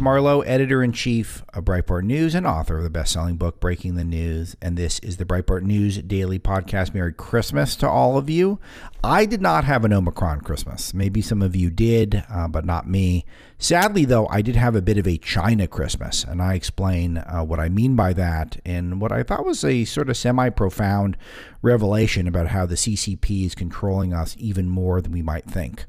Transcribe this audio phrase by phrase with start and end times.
[0.00, 3.60] Alex Marlow, editor in chief of Breitbart News and author of the best selling book,
[3.60, 4.56] Breaking the News.
[4.62, 6.94] And this is the Breitbart News Daily Podcast.
[6.94, 8.58] Merry Christmas to all of you.
[9.04, 10.94] I did not have an Omicron Christmas.
[10.94, 13.26] Maybe some of you did, uh, but not me.
[13.58, 16.24] Sadly, though, I did have a bit of a China Christmas.
[16.24, 19.84] And I explain uh, what I mean by that and what I thought was a
[19.84, 21.18] sort of semi profound
[21.60, 25.84] revelation about how the CCP is controlling us even more than we might think.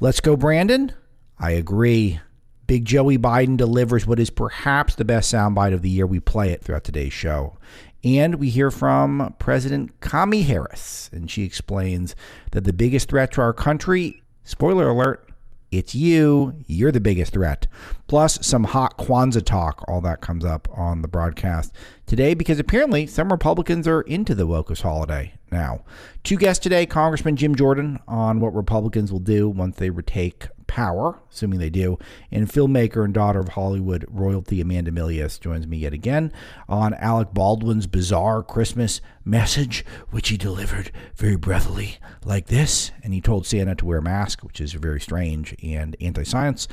[0.00, 0.94] Let's go, Brandon.
[1.38, 2.18] I agree.
[2.66, 6.06] Big Joey Biden delivers what is perhaps the best soundbite of the year.
[6.06, 7.56] We play it throughout today's show.
[8.02, 12.14] And we hear from President Kamie Harris, and she explains
[12.52, 15.28] that the biggest threat to our country, spoiler alert,
[15.72, 16.54] it's you.
[16.66, 17.66] You're the biggest threat.
[18.06, 19.84] Plus, some hot Kwanzaa talk.
[19.88, 21.72] All that comes up on the broadcast
[22.06, 25.84] today because apparently some Republicans are into the Wokest holiday now.
[26.22, 31.20] Two guests today Congressman Jim Jordan on what Republicans will do once they retake power,
[31.30, 31.98] assuming they do,
[32.30, 36.32] and filmmaker and daughter of Hollywood royalty Amanda Milius joins me yet again
[36.68, 42.92] on Alec Baldwin's bizarre Christmas message, which he delivered very breathily like this.
[43.02, 46.68] And he told Santa to wear a mask, which is very strange and anti science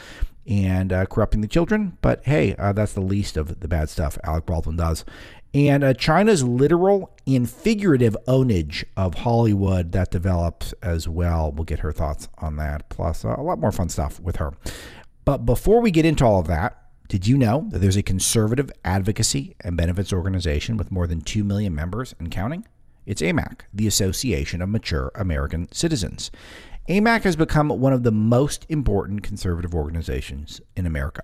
[0.45, 1.97] and uh, corrupting the children.
[2.01, 5.05] But hey, uh, that's the least of the bad stuff Alec Baldwin does
[5.53, 11.51] and uh, China's literal and figurative ownage of Hollywood that develops as well.
[11.51, 14.53] We'll get her thoughts on that, plus uh, a lot more fun stuff with her.
[15.25, 18.71] But before we get into all of that, did you know that there's a conservative
[18.83, 22.65] advocacy and benefits organization with more than 2 million members and counting?
[23.05, 26.31] It's AMAC, the Association of Mature American Citizens.
[26.89, 31.23] AMAC has become one of the most important conservative organizations in America.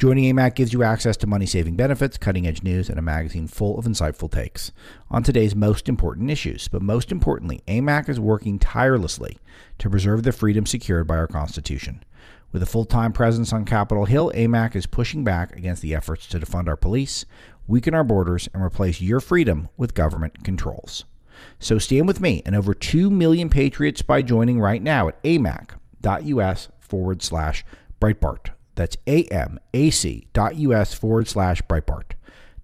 [0.00, 3.46] Joining AMAC gives you access to money saving benefits, cutting edge news, and a magazine
[3.46, 4.72] full of insightful takes
[5.10, 6.68] on today's most important issues.
[6.68, 9.36] But most importantly, AMAC is working tirelessly
[9.76, 12.02] to preserve the freedom secured by our Constitution.
[12.50, 16.26] With a full time presence on Capitol Hill, AMAC is pushing back against the efforts
[16.28, 17.26] to defund our police,
[17.66, 21.04] weaken our borders, and replace your freedom with government controls.
[21.58, 26.68] So stand with me and over 2 million patriots by joining right now at amac.us
[26.78, 27.66] forward slash
[28.00, 28.52] Breitbart.
[28.80, 32.12] That's amac.us forward slash Breitbart.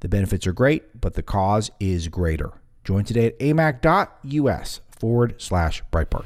[0.01, 2.53] The benefits are great, but the cause is greater.
[2.85, 6.25] Join today at amac.us forward slash Breitbart.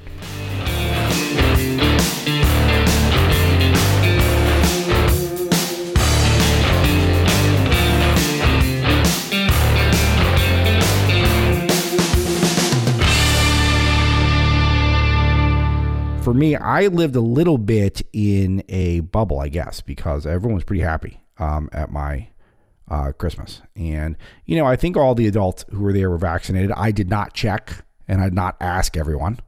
[16.30, 20.62] For me, I lived a little bit in a bubble, I guess, because everyone was
[20.62, 22.28] pretty happy um, at my
[22.88, 23.62] uh, Christmas.
[23.74, 26.70] And, you know, I think all the adults who were there were vaccinated.
[26.76, 29.40] I did not check and I did not ask everyone.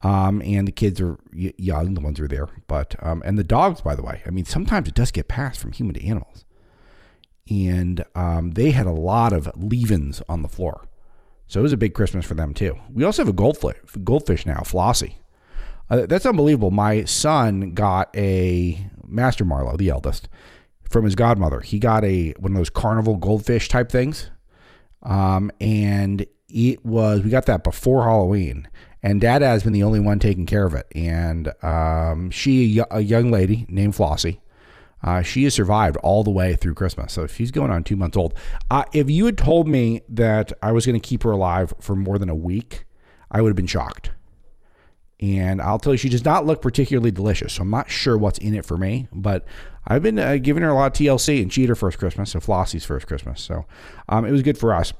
[0.00, 2.48] Um, and the kids are young, the ones who are there.
[2.68, 5.60] But, um, and the dogs, by the way, I mean, sometimes it does get passed
[5.60, 6.46] from human to animals.
[7.50, 10.88] And um, they had a lot of leavings on the floor.
[11.48, 12.78] So it was a big Christmas for them, too.
[12.90, 15.16] We also have a goldfish, goldfish now, Flossie.
[15.90, 16.70] Uh, that's unbelievable.
[16.70, 20.28] My son got a Master Marlow, the eldest,
[20.88, 21.60] from his godmother.
[21.60, 24.30] He got a one of those carnival goldfish type things,
[25.02, 28.68] um, and it was we got that before Halloween.
[29.04, 30.86] And Dad has been the only one taking care of it.
[30.94, 34.40] And um, she, a young lady named Flossie,
[35.02, 37.12] uh, she has survived all the way through Christmas.
[37.12, 38.32] So she's going on two months old.
[38.70, 41.94] Uh, if you had told me that I was going to keep her alive for
[41.94, 42.86] more than a week,
[43.30, 44.12] I would have been shocked.
[45.24, 47.54] And I'll tell you, she does not look particularly delicious.
[47.54, 49.46] So I'm not sure what's in it for me, but
[49.86, 52.30] I've been uh, giving her a lot of TLC and she had her first Christmas,
[52.30, 53.40] so Flossie's first Christmas.
[53.40, 53.64] So
[54.08, 54.92] um, it was good for us.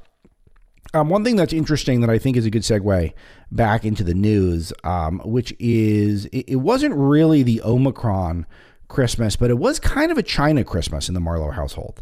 [0.93, 3.13] Um, one thing that's interesting that I think is a good segue
[3.51, 8.47] back into the news, um, which is it, it, wasn't really the Omicron
[8.87, 12.01] Christmas, but it was kind of a China Christmas in the Marlow household.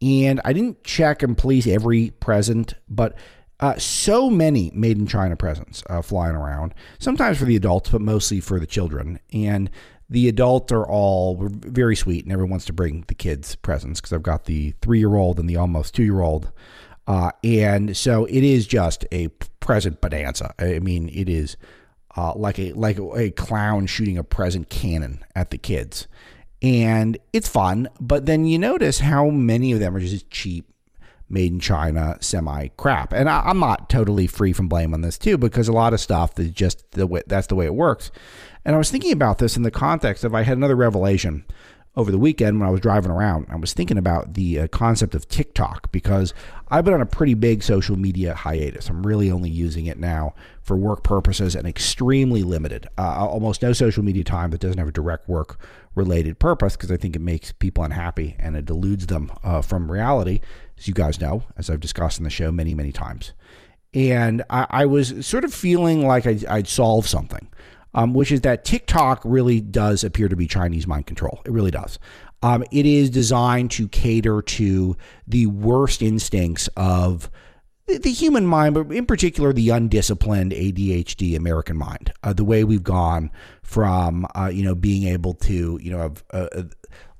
[0.00, 3.16] And I didn't check and please every present, but
[3.60, 8.00] uh, so many made in China presents uh, flying around, sometimes for the adults, but
[8.00, 9.18] mostly for the children.
[9.32, 9.70] And
[10.08, 14.12] the adults are all very sweet and everyone wants to bring the kids presents because
[14.12, 16.50] I've got the three year old and the almost two year old.
[17.06, 19.28] Uh, and so it is just a
[19.60, 20.54] present bonanza.
[20.58, 21.56] I mean, it is
[22.16, 26.06] uh, like a like a clown shooting a present cannon at the kids,
[26.60, 27.88] and it's fun.
[28.00, 30.66] But then you notice how many of them are just cheap
[31.30, 33.12] made in China semi crap.
[33.12, 36.00] And I, am not totally free from blame on this too, because a lot of
[36.00, 38.10] stuff is just the way that's the way it works.
[38.64, 41.44] And I was thinking about this in the context of I had another revelation
[41.98, 43.46] over the weekend when I was driving around.
[43.50, 46.32] I was thinking about the uh, concept of TikTok because
[46.68, 48.88] I've been on a pretty big social media hiatus.
[48.88, 52.86] I'm really only using it now for work purposes and extremely limited.
[52.96, 55.58] Uh, almost no social media time that doesn't have a direct work
[55.96, 59.90] related purpose because I think it makes people unhappy and it deludes them uh, from
[59.90, 60.40] reality,
[60.78, 63.32] as you guys know, as I've discussed in the show many, many times.
[63.94, 67.48] And I, I was sort of feeling like I, I'd solved something
[67.94, 71.40] um, which is that TikTok really does appear to be Chinese mind control.
[71.44, 71.98] It really does.
[72.42, 74.96] Um, it is designed to cater to
[75.26, 77.30] the worst instincts of
[77.86, 82.12] the, human mind, but in particular the undisciplined ADHD American mind.
[82.22, 83.30] Uh, the way we've gone
[83.62, 86.64] from uh, you know being able to you know have, uh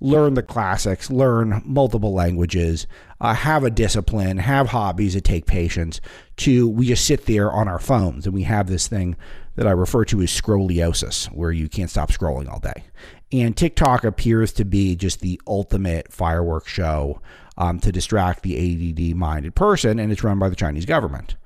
[0.00, 2.86] learn the classics, learn multiple languages,
[3.20, 6.00] uh, have a discipline, have hobbies that take patience,
[6.36, 9.16] to we just sit there on our phones and we have this thing
[9.56, 12.84] that I refer to as scrolliosis, where you can't stop scrolling all day.
[13.32, 17.20] And TikTok appears to be just the ultimate fireworks show
[17.56, 21.36] um, to distract the ADD minded person, and it's run by the Chinese government.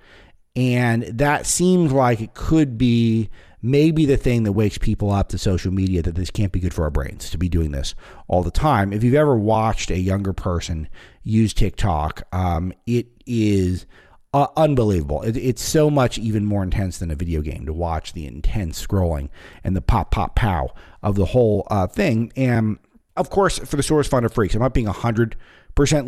[0.55, 3.31] And that seems like it could be
[3.63, 6.75] maybe the thing that wakes people up to social media that this can't be good
[6.75, 7.95] for our brains to be doing this
[8.27, 8.93] all the time.
[8.93, 10.89] If you've ever watched a younger person
[11.23, 13.87] use TikTok, um, it is
[14.35, 15.23] uh, unbelievable.
[15.23, 18.85] It, it's so much even more intense than a video game to watch the intense
[18.85, 19.29] scrolling
[19.63, 20.71] and the pop, pop, pow
[21.03, 22.33] of the whole uh, thing.
[22.35, 22.79] And
[23.17, 25.37] of course, for the source fund of freaks, I'm not being 100%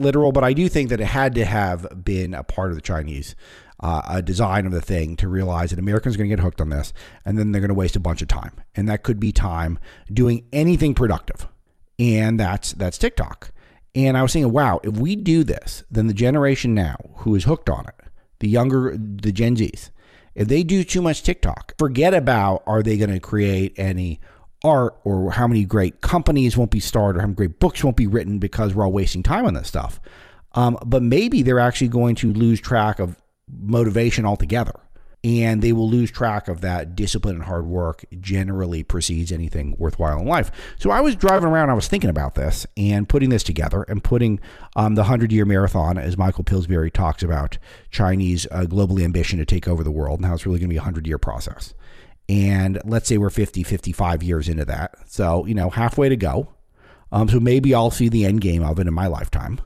[0.00, 2.82] literal, but I do think that it had to have been a part of the
[2.82, 3.36] Chinese
[3.84, 6.62] uh, a design of the thing to realize that Americans are going to get hooked
[6.62, 6.94] on this
[7.26, 8.52] and then they're going to waste a bunch of time.
[8.74, 9.78] And that could be time
[10.10, 11.46] doing anything productive.
[11.98, 13.52] And that's that's TikTok.
[13.94, 17.44] And I was saying, wow, if we do this, then the generation now who is
[17.44, 17.94] hooked on it
[18.38, 19.90] the younger, the Gen Zs,
[20.34, 24.18] if they do too much TikTok, forget about are they going to create any
[24.64, 27.98] art or how many great companies won't be started or how many great books won't
[27.98, 30.00] be written because we're all wasting time on this stuff.
[30.52, 34.80] Um, but maybe they're actually going to lose track of motivation altogether
[35.24, 40.20] and they will lose track of that discipline and hard work generally precedes anything worthwhile
[40.20, 40.52] in life.
[40.78, 44.04] So I was driving around, I was thinking about this and putting this together and
[44.04, 44.38] putting
[44.76, 47.56] um, the 100 year marathon, as Michael Pillsbury talks about
[47.90, 50.74] Chinese uh, global ambition to take over the world and how it's really going to
[50.74, 51.72] be a 100 year process.
[52.28, 54.94] And let's say we're 50, 55 years into that.
[55.06, 56.48] So, you know, halfway to go.
[57.12, 59.60] Um, so maybe I'll see the end game of it in my lifetime.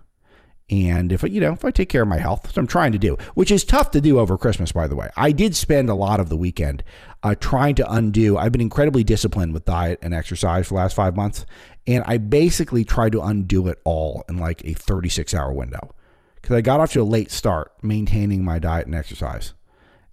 [0.71, 2.99] And if you know, if I take care of my health, which I'm trying to
[2.99, 5.95] do, which is tough to do over Christmas, by the way, I did spend a
[5.95, 6.85] lot of the weekend
[7.23, 8.37] uh, trying to undo.
[8.37, 11.47] I've been incredibly disciplined with diet and exercise for the last five months,
[11.87, 15.95] and I basically tried to undo it all in like a 36 hour window
[16.37, 19.55] because I got off to a late start maintaining my diet and exercise.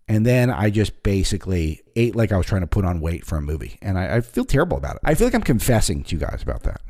[0.07, 3.37] And then I just basically ate like I was trying to put on weight for
[3.37, 3.77] a movie.
[3.81, 5.01] And I, I feel terrible about it.
[5.03, 6.81] I feel like I'm confessing to you guys about that.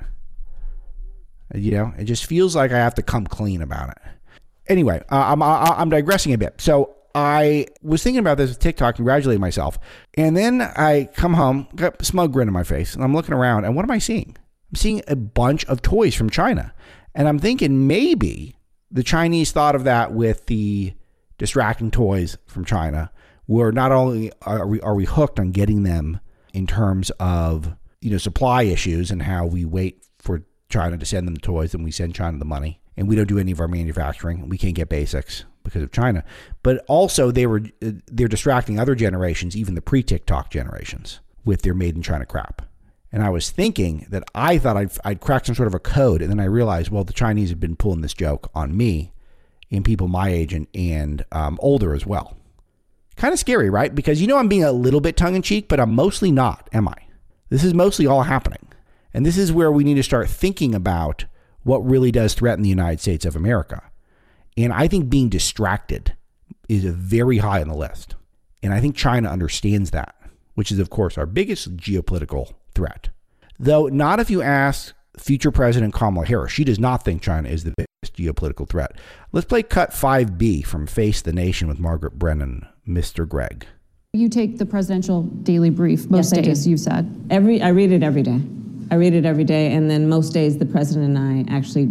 [1.54, 3.98] You know, it just feels like I have to come clean about it.
[4.68, 6.60] Anyway, uh, I'm, I'm digressing a bit.
[6.60, 9.78] So I was thinking about this with TikTok, congratulating myself.
[10.16, 13.34] And then I come home, got a smug grin on my face, and I'm looking
[13.34, 14.36] around, and what am I seeing?
[14.72, 16.74] I'm seeing a bunch of toys from China.
[17.14, 18.58] And I'm thinking maybe
[18.92, 20.94] the Chinese thought of that with the
[21.38, 23.12] distracting toys from China,
[23.46, 26.20] where not only are we, are we hooked on getting them
[26.54, 30.05] in terms of you know supply issues and how we wait
[30.70, 32.80] China to send them the toys, and we send China the money.
[32.98, 34.48] And we don't do any of our manufacturing.
[34.48, 36.24] We can't get basics because of China.
[36.64, 41.96] But also, they were they're distracting other generations, even the pre-TikTok generations, with their made
[41.96, 42.62] in China crap.
[43.12, 46.22] And I was thinking that I thought I'd, I'd cracked some sort of a code,
[46.22, 49.14] and then I realized, well, the Chinese have been pulling this joke on me
[49.72, 52.38] and people my age and, and um, older as well.
[53.16, 53.94] Kind of scary, right?
[53.94, 56.70] Because you know I'm being a little bit tongue in cheek, but I'm mostly not,
[56.74, 56.96] am I?
[57.50, 58.68] This is mostly all happening.
[59.16, 61.24] And this is where we need to start thinking about
[61.64, 63.82] what really does threaten the United States of America.
[64.58, 66.18] And I think being distracted
[66.68, 68.16] is very high on the list.
[68.62, 70.16] And I think China understands that,
[70.56, 73.08] which is, of course, our biggest geopolitical threat.
[73.58, 76.52] Though, not if you ask future President Kamala Harris.
[76.52, 78.98] She does not think China is the biggest geopolitical threat.
[79.32, 83.26] Let's play cut 5B from Face the Nation with Margaret Brennan, Mr.
[83.26, 83.66] Greg.
[84.12, 87.10] You take the presidential daily brief most yes, days, you've said.
[87.30, 88.42] Every I read it every day.
[88.92, 91.88] I read it every day, and then most days the president and I actually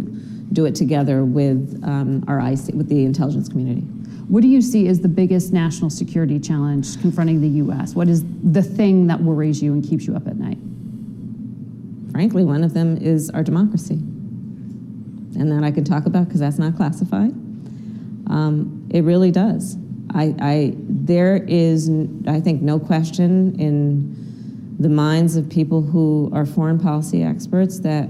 [0.53, 3.81] do it together with um, our IC, with the intelligence community.
[4.27, 7.93] What do you see as the biggest national security challenge confronting the U.S.?
[7.93, 10.57] What is the thing that worries you and keeps you up at night?
[12.11, 16.57] Frankly, one of them is our democracy, and that I can talk about because that's
[16.57, 17.31] not classified.
[18.27, 19.77] Um, it really does.
[20.13, 21.89] I, I, there is,
[22.27, 24.24] I think, no question in
[24.79, 28.09] the minds of people who are foreign policy experts that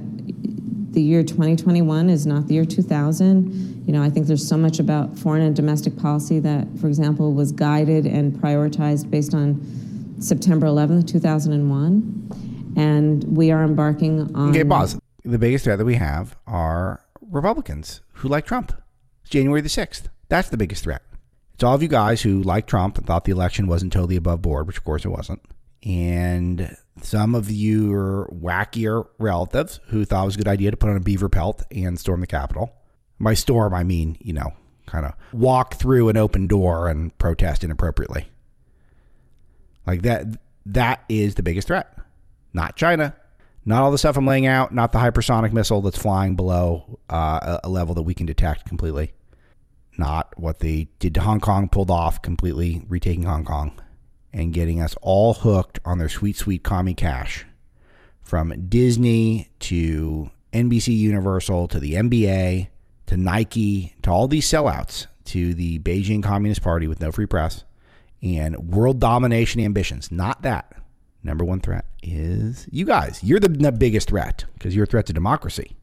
[0.96, 3.84] the year 2021 is not the year 2000.
[3.86, 7.34] You know, I think there's so much about foreign and domestic policy that, for example,
[7.34, 12.74] was guided and prioritized based on September 11th, 2001.
[12.78, 14.50] And we are embarking on.
[14.50, 14.98] Okay, pause.
[15.24, 18.72] The biggest threat that we have are Republicans who like Trump.
[19.22, 20.10] It's January the 6th.
[20.30, 21.04] That's the biggest threat.
[21.54, 24.42] It's all of you guys who like Trump and thought the election wasn't totally above
[24.42, 25.42] board, which of course it wasn't.
[25.86, 30.90] And some of your wackier relatives who thought it was a good idea to put
[30.90, 32.74] on a beaver pelt and storm the Capitol.
[33.20, 34.54] By storm, I mean, you know,
[34.88, 38.28] kind of walk through an open door and protest inappropriately.
[39.86, 40.26] Like that,
[40.66, 41.96] that is the biggest threat.
[42.54, 43.16] Not China,
[43.64, 47.60] not all the stuff I'm laying out, not the hypersonic missile that's flying below uh,
[47.64, 49.14] a level that we can detect completely.
[49.98, 53.80] Not what they did to Hong Kong, pulled off completely, retaking Hong Kong
[54.36, 57.46] and getting us all hooked on their sweet, sweet commie cash
[58.22, 62.68] from Disney to NBC Universal to the NBA
[63.08, 67.64] to Nike to all these sellouts to the Beijing Communist Party with no free press
[68.22, 70.12] and world domination ambitions.
[70.12, 70.74] Not that.
[71.24, 73.22] Number one threat is you guys.
[73.24, 75.78] You're the, biggest threat because you're a threat to democracy.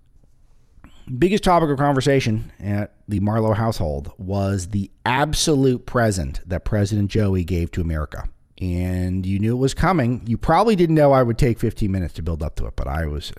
[1.19, 7.45] Biggest topic of conversation at the Marlow household was the absolute present that President Joey
[7.45, 8.29] gave to America
[8.63, 10.23] and you knew it was coming.
[10.25, 12.87] You probably didn't know I would take 15 minutes to build up to it, but
[12.87, 13.33] I was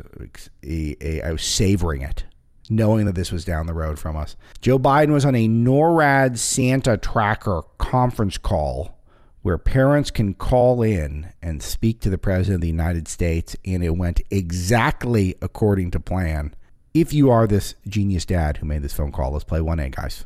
[0.62, 2.26] I was savoring it,
[2.70, 4.36] knowing that this was down the road from us.
[4.60, 9.00] Joe Biden was on a NORAD Santa tracker conference call
[9.44, 13.82] where parents can call in and speak to the president of the United States, and
[13.82, 16.54] it went exactly according to plan.
[16.94, 20.26] If you are this genius dad who made this phone call, let's play 1A, guys.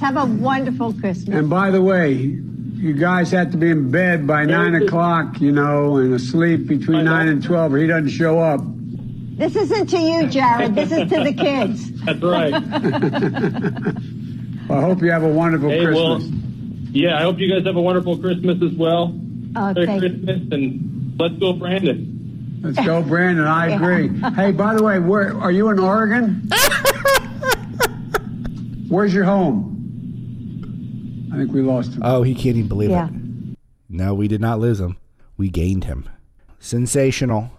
[0.00, 1.36] Have a wonderful Christmas.
[1.36, 5.52] And by the way, you guys have to be in bed by nine o'clock, you
[5.52, 8.62] know, and asleep between nine and twelve, or he doesn't show up.
[9.40, 10.74] This isn't to you, Jared.
[10.74, 11.90] This is to the kids.
[12.04, 12.52] That's right.
[14.68, 16.24] well, I hope you have a wonderful hey, Christmas.
[16.24, 16.32] Well,
[16.92, 19.14] yeah, I hope you guys have a wonderful Christmas as well.
[19.54, 22.60] Uh, Merry Christmas and let's go, Brandon.
[22.62, 23.46] Let's go, Brandon.
[23.46, 24.08] I agree.
[24.34, 26.50] hey, by the way, where are you in Oregon?
[28.88, 29.79] Where's your home?
[31.32, 32.02] I think we lost him.
[32.04, 33.08] Oh, he can't even believe Yeah.
[33.08, 33.14] it.
[33.88, 34.96] No, we did not lose him.
[35.36, 36.08] We gained him.
[36.58, 37.50] Sensational.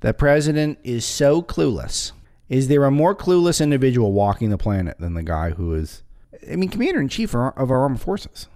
[0.00, 2.12] The president is so clueless.
[2.48, 6.02] Is there a more clueless individual walking the planet than the guy who is,
[6.50, 8.48] I mean, commander in chief of our, of our armed forces?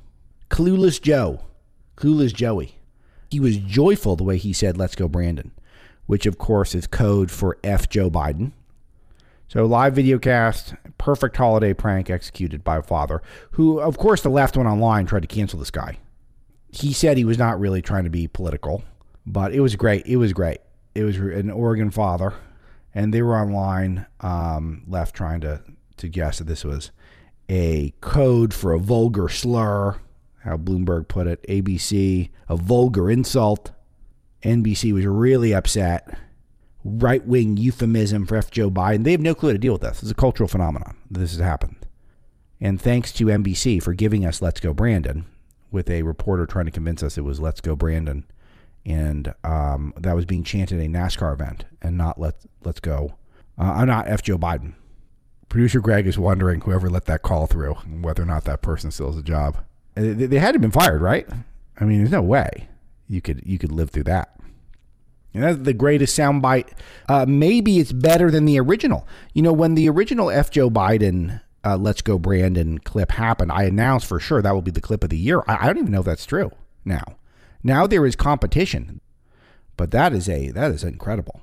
[0.50, 1.40] Clueless Joe.
[1.96, 2.76] Clueless Joey.
[3.30, 5.50] He was joyful the way he said, let's go, Brandon,
[6.06, 8.52] which of course is code for F Joe Biden.
[9.48, 13.22] So live video cast, perfect holiday prank executed by a father
[13.52, 15.98] who, of course, the left went online tried to cancel this guy.
[16.72, 18.82] He said he was not really trying to be political,
[19.24, 20.04] but it was great.
[20.04, 20.58] It was great.
[20.96, 22.34] It was an Oregon father,
[22.92, 25.62] and they were online um, left trying to
[25.98, 26.90] to guess that this was
[27.48, 29.96] a code for a vulgar slur,
[30.42, 31.42] how Bloomberg put it.
[31.48, 33.70] ABC, a vulgar insult.
[34.42, 36.18] NBC was really upset
[36.86, 38.50] right wing euphemism for F.
[38.50, 39.04] Joe Biden.
[39.04, 40.02] They have no clue how to deal with this.
[40.02, 40.96] It's a cultural phenomenon.
[41.10, 41.76] This has happened.
[42.60, 45.26] And thanks to NBC for giving us Let's Go Brandon,
[45.70, 48.24] with a reporter trying to convince us it was Let's Go Brandon.
[48.84, 53.16] And um, that was being chanted at a NASCAR event and not Let's, let's Go,
[53.58, 54.22] uh, I'm not F.
[54.22, 54.74] Joe Biden.
[55.48, 59.08] Producer Greg is wondering whoever let that call through, whether or not that person still
[59.08, 59.58] has a job.
[59.94, 61.26] They, they had to have been fired, right?
[61.78, 62.68] I mean, there's no way
[63.08, 64.35] you could you could live through that.
[65.36, 66.70] And that's the greatest soundbite.
[67.10, 69.06] Uh, maybe it's better than the original.
[69.34, 70.50] You know, when the original F.
[70.50, 74.70] Joe Biden uh, "Let's Go Brandon" clip happened, I announced for sure that will be
[74.70, 75.42] the clip of the year.
[75.46, 76.52] I, I don't even know if that's true
[76.86, 77.18] now.
[77.62, 79.02] Now there is competition,
[79.76, 81.42] but that is a that is incredible,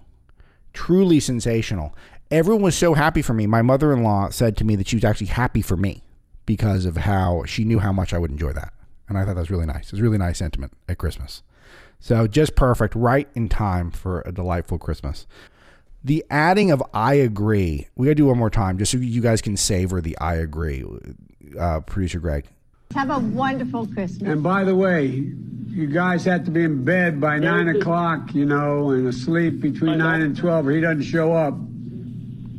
[0.74, 1.96] truly sensational.
[2.32, 3.46] Everyone was so happy for me.
[3.46, 6.02] My mother-in-law said to me that she was actually happy for me
[6.48, 8.74] because of how she knew how much I would enjoy that,
[9.08, 9.88] and I thought that was really nice.
[9.88, 11.44] It was really nice sentiment at Christmas.
[12.04, 15.26] So just perfect, right in time for a delightful Christmas.
[16.04, 17.88] The adding of I agree.
[17.96, 20.36] We got to do one more time just so you guys can savor the I
[20.36, 20.84] agree.
[21.58, 22.46] Uh, Producer Greg.
[22.94, 24.30] Have a wonderful Christmas.
[24.30, 28.46] And by the way, you guys have to be in bed by nine o'clock, you
[28.46, 31.54] know, and asleep between nine and twelve, or he doesn't show up.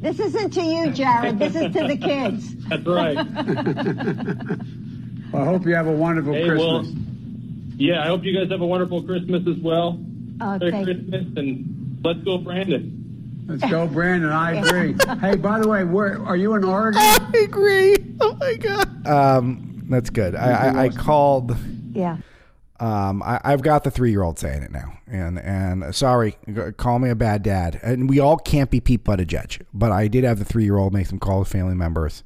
[0.01, 1.39] This isn't to you, Jared.
[1.39, 2.55] This is to the kids.
[2.69, 3.19] That's right.
[5.35, 7.04] Well, I hope you have a wonderful hey, well, Christmas.
[7.77, 10.01] Yeah, I hope you guys have a wonderful Christmas as well.
[10.41, 13.01] Uh, Merry thank- Christmas and let's go, Brandon.
[13.47, 14.31] Let's go, Brandon.
[14.31, 14.95] I agree.
[15.21, 17.01] hey, by the way, where are you in Oregon?
[17.03, 17.97] I agree.
[18.21, 19.07] Oh my god.
[19.07, 20.35] Um, that's good.
[20.35, 21.55] I, I, I called.
[21.93, 22.19] Yeah.
[22.81, 26.37] Um, I, I've got the three year old saying it now, and and sorry,
[26.77, 30.25] call me a bad dad, and we all can't be Pete Buttigieg, but I did
[30.25, 32.25] have the three year old make some calls to family members,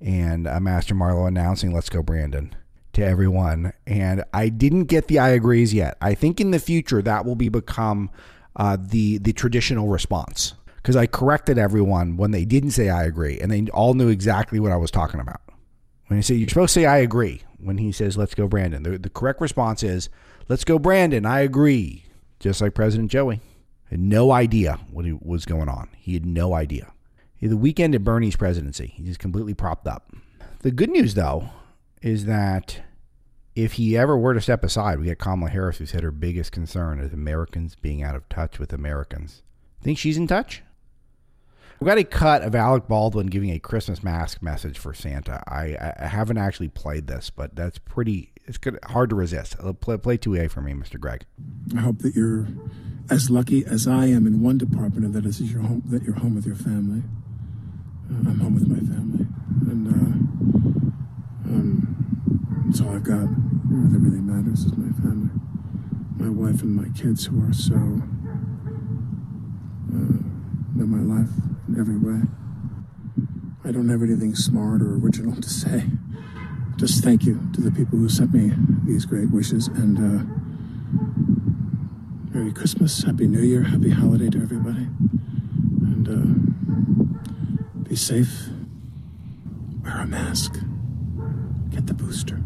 [0.00, 2.54] and uh, Master Marlow announcing "Let's go, Brandon"
[2.96, 5.96] to everyone, and I didn't get the I agrees yet.
[6.00, 8.10] I think in the future that will be become
[8.56, 13.38] uh, the the traditional response because I corrected everyone when they didn't say I agree,
[13.38, 15.40] and they all knew exactly what I was talking about.
[16.06, 18.82] When you say you're supposed to say I agree, when he says let's go Brandon,
[18.82, 20.08] the, the correct response is
[20.48, 21.26] let's go Brandon.
[21.26, 22.04] I agree.
[22.40, 23.40] Just like President Joey
[23.90, 25.88] had no idea what was going on.
[25.96, 26.92] He had no idea.
[27.40, 30.12] The weekend of Bernie's presidency, he just completely propped up.
[30.60, 31.50] The good news though
[32.06, 32.82] is that
[33.56, 36.52] if he ever were to step aside, we get Kamala Harris, who said her biggest
[36.52, 39.42] concern is Americans being out of touch with Americans.
[39.82, 40.62] Think she's in touch?
[41.80, 45.42] We got a cut of Alec Baldwin giving a Christmas mask message for Santa.
[45.48, 48.32] I, I haven't actually played this, but that's pretty.
[48.44, 49.56] It's good, hard to resist.
[49.58, 51.00] Uh, Play, play 2A for me, Mr.
[51.00, 51.24] Greg.
[51.76, 52.46] I hope that you're
[53.10, 56.14] as lucky as I am in one department, and that is your home, that you're
[56.14, 57.02] home with your family.
[58.08, 59.26] Uh, I'm home with my family,
[59.68, 60.85] and uh,
[61.48, 63.28] um, that's all I've got.
[63.28, 65.30] That really matters is my family,
[66.16, 67.74] my wife, and my kids, who are so
[69.94, 70.16] uh,
[70.74, 71.30] know my life
[71.68, 72.22] in every way.
[73.64, 75.84] I don't have anything smart or original to say.
[76.76, 78.52] Just thank you to the people who sent me
[78.84, 80.24] these great wishes and uh,
[82.36, 84.86] Merry Christmas, Happy New Year, Happy Holiday to everybody.
[85.80, 88.48] And uh, be safe.
[89.82, 90.60] Wear a mask.
[91.86, 92.40] The booster.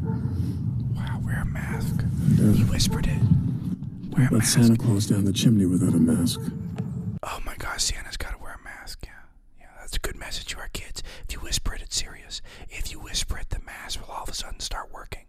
[0.94, 2.04] Wow, wear a mask.
[2.37, 3.18] He whispered it.
[4.14, 4.52] Wear a let mask.
[4.54, 6.40] Santa Claus down the chimney without a mask.
[7.23, 9.00] Oh my gosh, Santa's got to wear a mask.
[9.04, 9.12] Yeah,
[9.59, 11.02] yeah, that's a good message to our kids.
[11.26, 12.42] If you whisper it, it's serious.
[12.68, 15.25] If you whisper it, the mask will all of a sudden start working.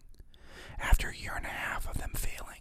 [0.79, 2.59] After a year and a half of them failing.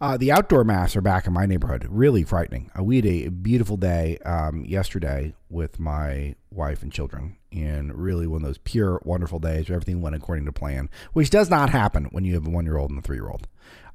[0.00, 1.86] Uh, the outdoor masks are back in my neighborhood.
[1.90, 2.70] Really frightening.
[2.78, 8.26] Uh, we had a beautiful day um, yesterday with my wife and children, and really
[8.26, 11.70] one of those pure, wonderful days where everything went according to plan, which does not
[11.70, 13.48] happen when you have a one year old and a three year old.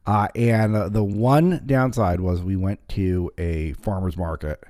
[0.05, 4.63] Uh, and uh, the one downside was we went to a farmer's market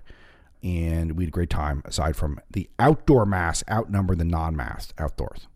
[0.64, 5.48] and we had a great time aside from the outdoor mass outnumber the non-mass outdoors.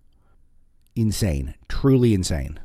[0.95, 1.55] Insane.
[1.69, 2.59] Truly insane.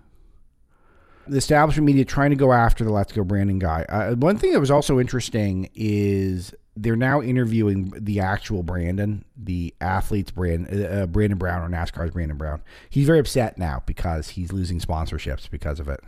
[1.27, 3.87] The establishment media trying to go after the let's go brandon guy.
[3.89, 9.75] Uh, one thing that was also interesting is they're now interviewing the actual brandon the
[9.81, 14.53] athlete's brand uh, brandon brown or nascar's brandon brown he's very upset now because he's
[14.53, 16.01] losing sponsorships because of it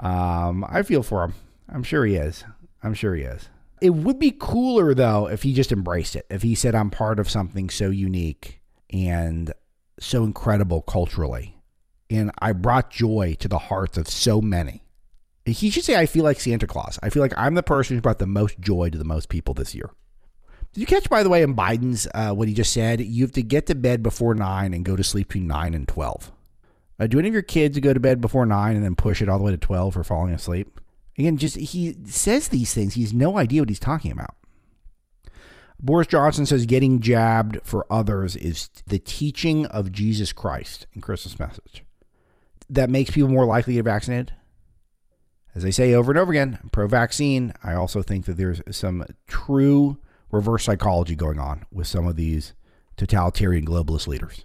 [0.00, 1.34] um, i feel for him
[1.68, 2.44] i'm sure he is
[2.82, 3.48] i'm sure he is
[3.84, 6.24] it would be cooler though if he just embraced it.
[6.30, 9.52] If he said, "I'm part of something so unique and
[10.00, 11.60] so incredible culturally,
[12.08, 14.82] and I brought joy to the hearts of so many."
[15.44, 16.98] He should say, "I feel like Santa Claus.
[17.02, 19.52] I feel like I'm the person who brought the most joy to the most people
[19.52, 19.90] this year."
[20.74, 23.00] Did you catch, by the way, in Biden's uh, what he just said?
[23.00, 25.86] You have to get to bed before nine and go to sleep between nine and
[25.86, 26.32] twelve.
[26.98, 29.28] Uh, do any of your kids go to bed before nine and then push it
[29.28, 30.80] all the way to twelve for falling asleep?
[31.16, 32.94] Again, just he says these things.
[32.94, 34.34] He has no idea what he's talking about.
[35.80, 41.38] Boris Johnson says getting jabbed for others is the teaching of Jesus Christ in Christmas
[41.38, 41.84] message.
[42.68, 44.32] That makes people more likely to get vaccinated.
[45.54, 47.52] As I say over and over again, pro vaccine.
[47.62, 49.98] I also think that there's some true
[50.34, 52.52] reverse psychology going on with some of these
[52.96, 54.44] totalitarian globalist leaders.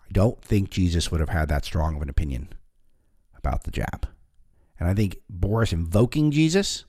[0.00, 2.48] I don't think Jesus would have had that strong of an opinion
[3.36, 4.08] about the jab.
[4.78, 6.84] And I think Boris invoking Jesus,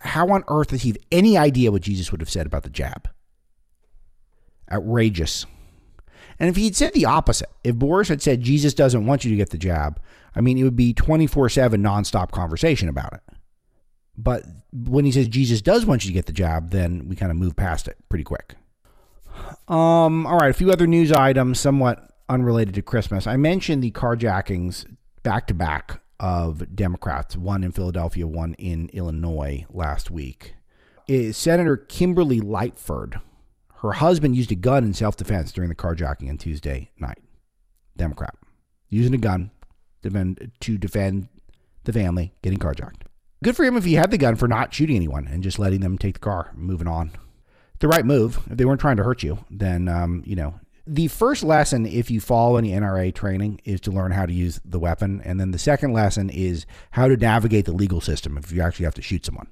[0.00, 2.70] how on earth does he have any idea what Jesus would have said about the
[2.70, 3.08] jab?
[4.70, 5.46] Outrageous.
[6.38, 9.36] And if he'd said the opposite, if Boris had said Jesus doesn't want you to
[9.36, 10.00] get the jab,
[10.34, 13.20] I mean, it would be 24 7 nonstop conversation about it.
[14.18, 17.30] But when he says Jesus does want you to get the job, then we kind
[17.30, 18.56] of move past it pretty quick.
[19.68, 23.28] Um, all right, a few other news items, somewhat unrelated to Christmas.
[23.28, 24.84] I mentioned the carjackings
[25.22, 30.54] back to back of Democrats, one in Philadelphia, one in Illinois last week.
[31.06, 33.20] Is Senator Kimberly Lightford,
[33.76, 37.18] her husband used a gun in self defense during the carjacking on Tuesday night.
[37.96, 38.34] Democrat.
[38.90, 39.50] Using a gun
[40.02, 41.28] to defend
[41.84, 43.02] the family getting carjacked.
[43.42, 45.80] Good for him if he had the gun for not shooting anyone and just letting
[45.80, 47.12] them take the car, moving on.
[47.78, 48.40] The right move.
[48.50, 52.10] If they weren't trying to hurt you, then, um, you know, the first lesson, if
[52.10, 55.20] you follow any NRA training, is to learn how to use the weapon.
[55.24, 58.84] And then the second lesson is how to navigate the legal system if you actually
[58.86, 59.48] have to shoot someone.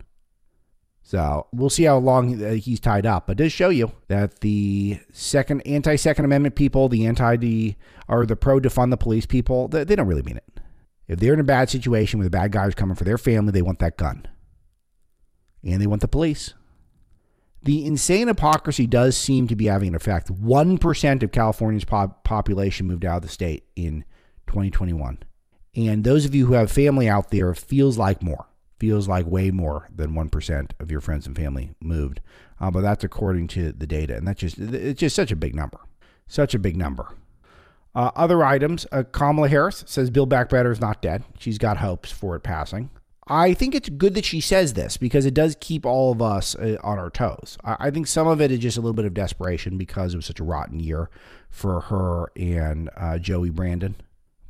[1.02, 3.28] So we'll see how long uh, he's tied up.
[3.28, 7.76] But does show you that the second anti Second Amendment people, the anti
[8.08, 10.55] or the pro defund the police people, they, they don't really mean it.
[11.08, 13.52] If they're in a bad situation where the bad guys are coming for their family,
[13.52, 14.26] they want that gun.
[15.62, 16.54] And they want the police.
[17.62, 20.28] The insane hypocrisy does seem to be having an effect.
[20.28, 24.04] 1% of California's pop- population moved out of the state in
[24.46, 25.18] 2021.
[25.74, 28.46] And those of you who have family out there, feels like more.
[28.78, 32.20] Feels like way more than 1% of your friends and family moved.
[32.60, 34.16] Uh, but that's according to the data.
[34.16, 35.78] And that's just, it's just such a big number.
[36.26, 37.14] Such a big number.
[37.96, 41.24] Uh, other items uh, Kamala Harris says Build Back Better is not dead.
[41.38, 42.90] She's got hopes for it passing.
[43.26, 46.54] I think it's good that she says this because it does keep all of us
[46.54, 47.56] uh, on our toes.
[47.64, 50.18] I, I, think some of it is just a little bit of desperation because it
[50.18, 51.08] was such a rotten year
[51.48, 53.96] for her and uh, Joey Brandon.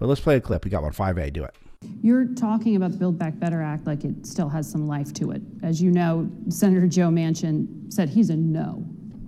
[0.00, 0.64] But let's play a clip.
[0.64, 1.32] We got one 5A.
[1.32, 1.54] Do it.
[2.02, 5.30] You're talking about the Build Back Better Act like it still has some life to
[5.30, 5.40] it.
[5.62, 8.84] As you know, Senator Joe Manchin said he's a no.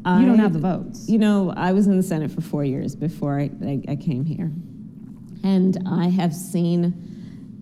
[0.07, 1.09] You don't have the votes.
[1.09, 4.25] You know, I was in the Senate for four years before I, I, I came
[4.25, 4.51] here.
[5.45, 6.95] And I have seen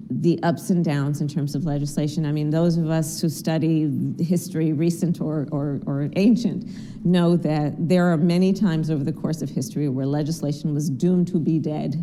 [0.08, 2.24] the ups and downs in terms of legislation.
[2.24, 6.64] I mean, those of us who study history, recent or, or, or, ancient,
[7.04, 11.26] know that there are many times over the course of history where legislation was doomed
[11.28, 11.94] to be dead.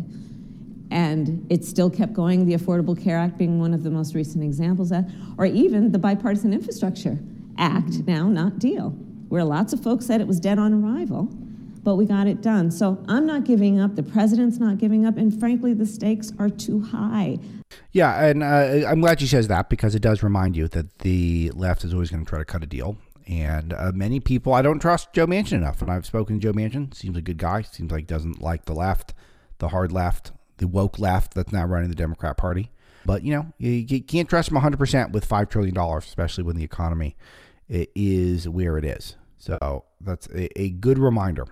[0.90, 4.44] And it still kept going, the Affordable Care Act being one of the most recent
[4.44, 7.18] examples of that, or even the Bipartisan Infrastructure
[7.56, 8.12] Act, mm-hmm.
[8.12, 8.96] now not deal,
[9.34, 11.28] where lots of folks said it was dead on arrival
[11.82, 12.70] but we got it done.
[12.70, 13.94] So I'm not giving up.
[13.94, 15.18] The president's not giving up.
[15.18, 17.38] And frankly, the stakes are too high.
[17.92, 21.52] Yeah, and uh, I'm glad she says that because it does remind you that the
[21.54, 22.96] left is always going to try to cut a deal.
[23.26, 25.82] And uh, many people, I don't trust Joe Manchin enough.
[25.82, 26.94] And I've spoken to Joe Manchin.
[26.94, 27.60] Seems a good guy.
[27.60, 29.12] Seems like doesn't like the left,
[29.58, 32.70] the hard left, the woke left that's now running the Democrat Party.
[33.04, 36.64] But, you know, you, you can't trust him 100% with $5 trillion, especially when the
[36.64, 37.14] economy
[37.68, 39.16] is where it is.
[39.38, 41.46] So that's a, a good reminder.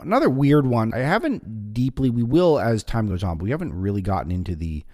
[0.00, 0.94] Another weird one.
[0.94, 4.54] I haven't deeply, we will as time goes on, but we haven't really gotten into
[4.54, 4.84] the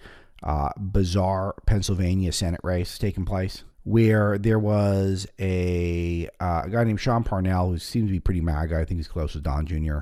[0.43, 6.99] uh, bizarre Pennsylvania Senate race taking place where there was a, uh, a guy named
[6.99, 8.75] Sean Parnell who seems to be pretty MAGA.
[8.75, 9.99] I think he's close with Don Jr.,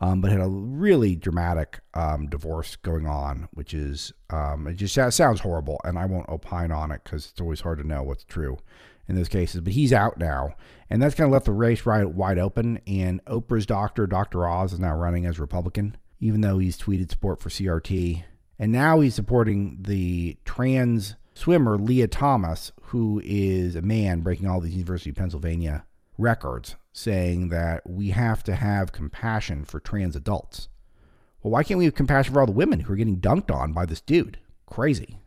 [0.00, 4.94] um, but had a really dramatic um, divorce going on, which is, um, it just
[5.16, 5.80] sounds horrible.
[5.84, 8.58] And I won't opine on it because it's always hard to know what's true
[9.08, 9.60] in those cases.
[9.60, 10.54] But he's out now,
[10.90, 12.80] and that's kind of left the race right wide open.
[12.86, 14.46] And Oprah's doctor, Dr.
[14.46, 18.24] Oz, is now running as Republican, even though he's tweeted support for CRT.
[18.58, 24.60] And now he's supporting the trans swimmer Lia Thomas, who is a man breaking all
[24.60, 25.84] these University of Pennsylvania
[26.18, 30.68] records, saying that we have to have compassion for trans adults.
[31.42, 33.72] Well, why can't we have compassion for all the women who are getting dunked on
[33.72, 34.38] by this dude?
[34.66, 35.18] Crazy.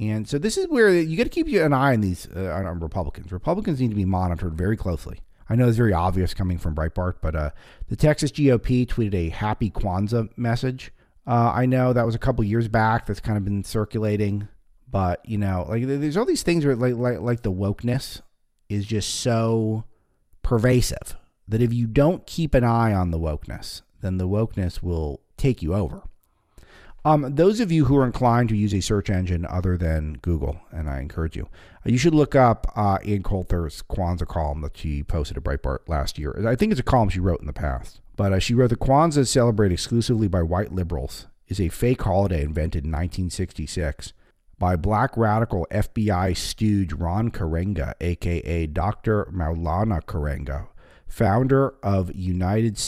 [0.00, 2.80] And so this is where you got to keep an eye on these uh, on
[2.80, 3.30] Republicans.
[3.32, 5.20] Republicans need to be monitored very closely.
[5.48, 7.50] I know it's very obvious coming from Breitbart, but uh,
[7.88, 10.92] the Texas GOP tweeted a happy Kwanzaa message
[11.26, 13.06] uh, I know that was a couple years back.
[13.06, 14.48] That's kind of been circulating,
[14.90, 18.22] but you know, like there's all these things where like like like the wokeness
[18.68, 19.84] is just so
[20.42, 25.20] pervasive that if you don't keep an eye on the wokeness, then the wokeness will
[25.36, 26.02] take you over.
[27.04, 30.60] Um, those of you who are inclined to use a search engine other than Google,
[30.70, 31.48] and I encourage you,
[31.84, 36.18] you should look up uh, Ann Coulter's Kwanzaa column that she posted at Breitbart last
[36.18, 36.46] year.
[36.46, 38.00] I think it's a column she wrote in the past.
[38.16, 42.42] But uh, she wrote, The Kwanzaa celebrated exclusively by white liberals is a fake holiday
[42.42, 44.12] invented in 1966
[44.58, 49.24] by black radical FBI stooge Ron Karenga, aka Dr.
[49.32, 50.68] Maulana Karenga,
[51.08, 52.78] founder of United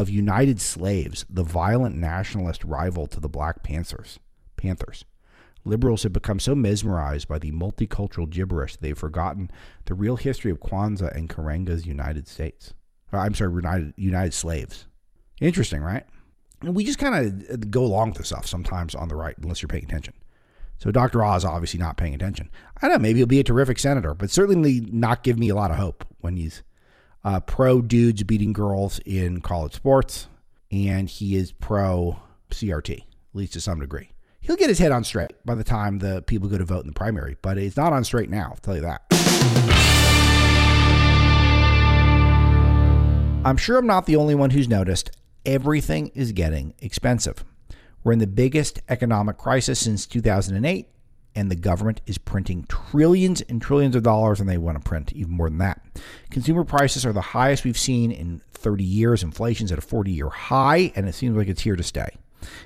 [0.00, 4.18] of United Slaves, the violent nationalist rival to the Black Panthers.
[4.56, 5.04] Panthers.
[5.64, 9.50] Liberals have become so mesmerized by the multicultural gibberish they've forgotten
[9.84, 12.72] the real history of Kwanzaa and Karenga's United States.
[13.12, 14.86] Uh, I'm sorry, United United Slaves.
[15.40, 16.06] Interesting, right?
[16.62, 19.36] And we just kind of uh, go along with this stuff sometimes on the right,
[19.38, 20.14] unless you're paying attention.
[20.78, 21.22] So Dr.
[21.22, 22.50] Oz obviously not paying attention.
[22.80, 25.54] I don't know, maybe he'll be a terrific senator, but certainly not give me a
[25.54, 26.62] lot of hope when he's
[27.24, 30.28] uh, pro dudes beating girls in college sports,
[30.70, 33.04] and he is pro CRT, at
[33.34, 34.12] least to some degree.
[34.40, 36.86] He'll get his head on straight by the time the people go to vote in
[36.86, 39.02] the primary, but it's not on straight now, I'll tell you that.
[43.44, 45.10] I'm sure I'm not the only one who's noticed
[45.46, 47.44] everything is getting expensive.
[48.02, 50.88] We're in the biggest economic crisis since 2008,
[51.34, 55.12] and the government is printing trillions and trillions of dollars, and they want to print
[55.12, 55.80] even more than that.
[56.30, 59.22] Consumer prices are the highest we've seen in 30 years.
[59.22, 62.16] Inflation's at a 40 year high, and it seems like it's here to stay.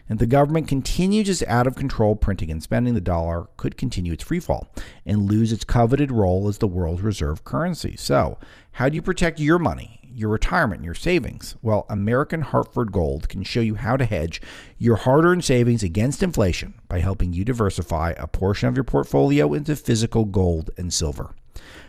[0.09, 4.13] If the government continues its out of control printing and spending, the dollar could continue
[4.13, 4.69] its free fall
[5.05, 7.97] and lose its coveted role as the world's reserve currency.
[7.97, 8.39] So,
[8.73, 11.57] how do you protect your money, your retirement, your savings?
[11.63, 14.41] Well, American Hartford Gold can show you how to hedge
[14.79, 19.55] your hard earned savings against inflation by helping you diversify a portion of your portfolio
[19.55, 21.35] into physical gold and silver.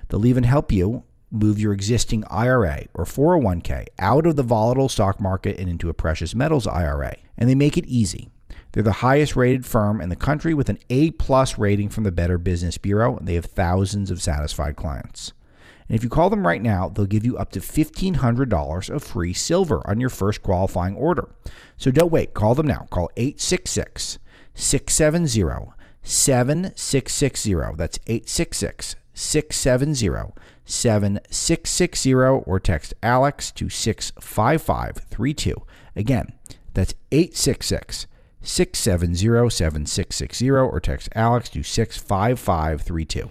[0.09, 1.03] They'll even help you
[1.35, 5.93] move your existing IRA or 401k out of the volatile stock market and into a
[5.93, 7.15] precious metals IRA.
[7.37, 8.29] And they make it easy.
[8.71, 12.11] They're the highest rated firm in the country with an A plus rating from the
[12.11, 15.31] Better Business Bureau, and they have thousands of satisfied clients.
[15.87, 19.33] And if you call them right now, they'll give you up to $1,500 of free
[19.33, 21.29] silver on your first qualifying order.
[21.77, 22.33] So don't wait.
[22.33, 22.87] Call them now.
[22.89, 24.19] Call 866
[24.55, 25.71] 670
[26.03, 27.53] 7660.
[27.77, 30.33] That's 866 670
[30.65, 35.55] 7660 or text Alex to 65532.
[35.95, 36.33] Again,
[36.73, 38.07] that's 866
[38.41, 43.29] 670 7660 or text Alex to 65532.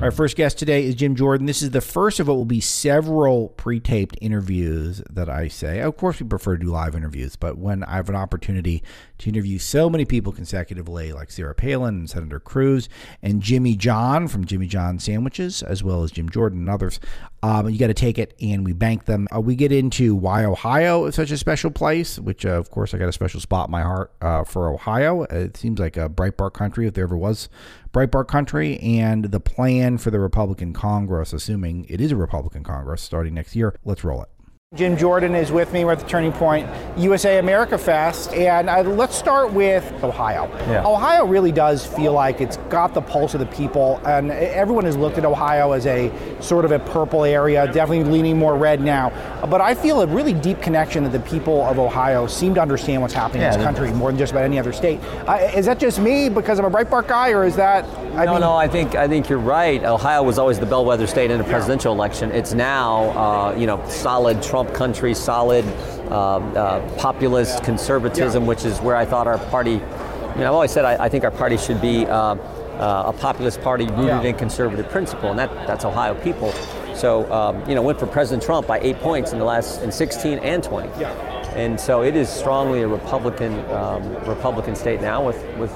[0.00, 0.16] Our mm-hmm.
[0.16, 1.46] first guest today is Jim Jordan.
[1.46, 5.80] This is the first of what will be several pre taped interviews that I say.
[5.80, 8.82] Of course, we prefer to do live interviews, but when I have an opportunity
[9.18, 12.88] to interview so many people consecutively, like Sarah Palin and Senator Cruz
[13.20, 16.98] and Jimmy John from Jimmy John Sandwiches, as well as Jim Jordan and others,
[17.42, 19.26] um, you got to take it and we bank them.
[19.34, 22.92] Uh, we get into why Ohio is such a special place, which, uh, of course,
[22.92, 25.22] I got a special spot in my heart uh, for Ohio.
[25.24, 27.48] It seems like a Breitbart country if there ever was
[27.92, 33.02] Breitbart country, and the plan for the Republican Congress, assuming it is a Republican Congress
[33.02, 33.74] starting next year.
[33.84, 34.28] Let's roll it.
[34.76, 35.84] Jim Jordan is with me.
[35.84, 36.64] We're at the Turning Point
[36.96, 40.48] USA America Fest, and uh, let's start with Ohio.
[40.68, 40.86] Yeah.
[40.86, 44.96] Ohio really does feel like it's got the pulse of the people, and everyone has
[44.96, 49.10] looked at Ohio as a sort of a purple area, definitely leaning more red now.
[49.50, 53.02] But I feel a really deep connection that the people of Ohio seem to understand
[53.02, 55.00] what's happening Yeah, in this country more than just about any other state.
[55.26, 57.84] Uh, is that just me because I'm a Breitbart guy, or is that?
[58.14, 59.82] I no, mean, no, I think I think you're right.
[59.82, 62.30] Ohio was always the bellwether state in a presidential election.
[62.30, 65.64] It's now, uh, you know, solid Trump country, solid
[66.10, 69.80] uh, uh, populist conservatism, which is where I thought our party.
[69.80, 72.36] I mean, I've always said I, I think our party should be uh,
[72.76, 74.22] a populist party rooted Yeah.
[74.22, 76.52] in conservative principle, and that that's Ohio people.
[76.94, 79.90] So, um, you know, went for President Trump by eight points in the last in
[79.90, 80.88] 16 and 20.
[81.00, 81.10] Yeah.
[81.54, 85.72] And so it is strongly a Republican um, Republican state now with with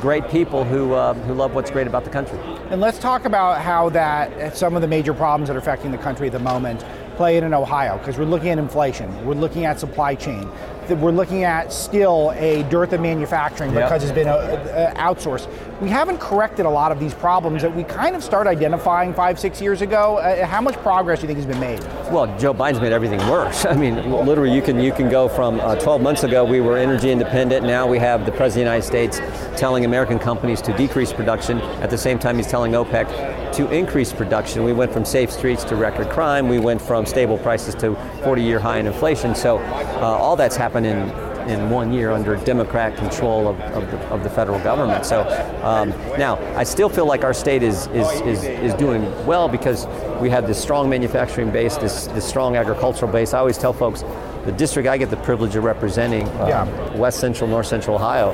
[0.00, 2.38] great people who uh, who love what's great about the country.
[2.70, 5.98] And let's talk about how that some of the major problems that are affecting the
[5.98, 6.84] country at the moment
[7.16, 10.48] play it in Ohio, because we're looking at inflation, we're looking at supply chain,
[10.92, 13.84] that we're looking at still a dearth of manufacturing Yep.
[13.84, 15.48] because it's been uh, uh, outsourced.
[15.80, 19.38] We haven't corrected a lot of these problems that we kind of started identifying five,
[19.40, 20.18] six years ago.
[20.18, 21.80] Uh, how much progress do you think has been made?
[22.12, 23.64] Well, Joe Biden's made everything worse.
[23.72, 26.76] I mean, literally, you can you can go from uh, 12 months ago we were
[26.76, 27.64] energy independent.
[27.66, 31.58] Now we have the president of the United States telling American companies to decrease production.
[31.80, 34.64] At the same time, he's telling OPEC to increase production.
[34.64, 36.48] We went from safe streets to record crime.
[36.48, 37.90] We went from stable prices to
[38.24, 39.34] 40-year high in inflation.
[39.34, 41.10] So uh, all that's happened in
[41.48, 45.04] in one year under Democrat control of, of, the, of the federal government.
[45.04, 45.22] So
[45.62, 49.86] um, now I still feel like our state is, is, is, is doing well because
[50.20, 53.34] we have this strong manufacturing base, this, this strong agricultural base.
[53.34, 54.04] I always tell folks
[54.44, 56.96] the district I get the privilege of representing, uh, Yeah.
[56.96, 58.30] West Central, North Central Ohio,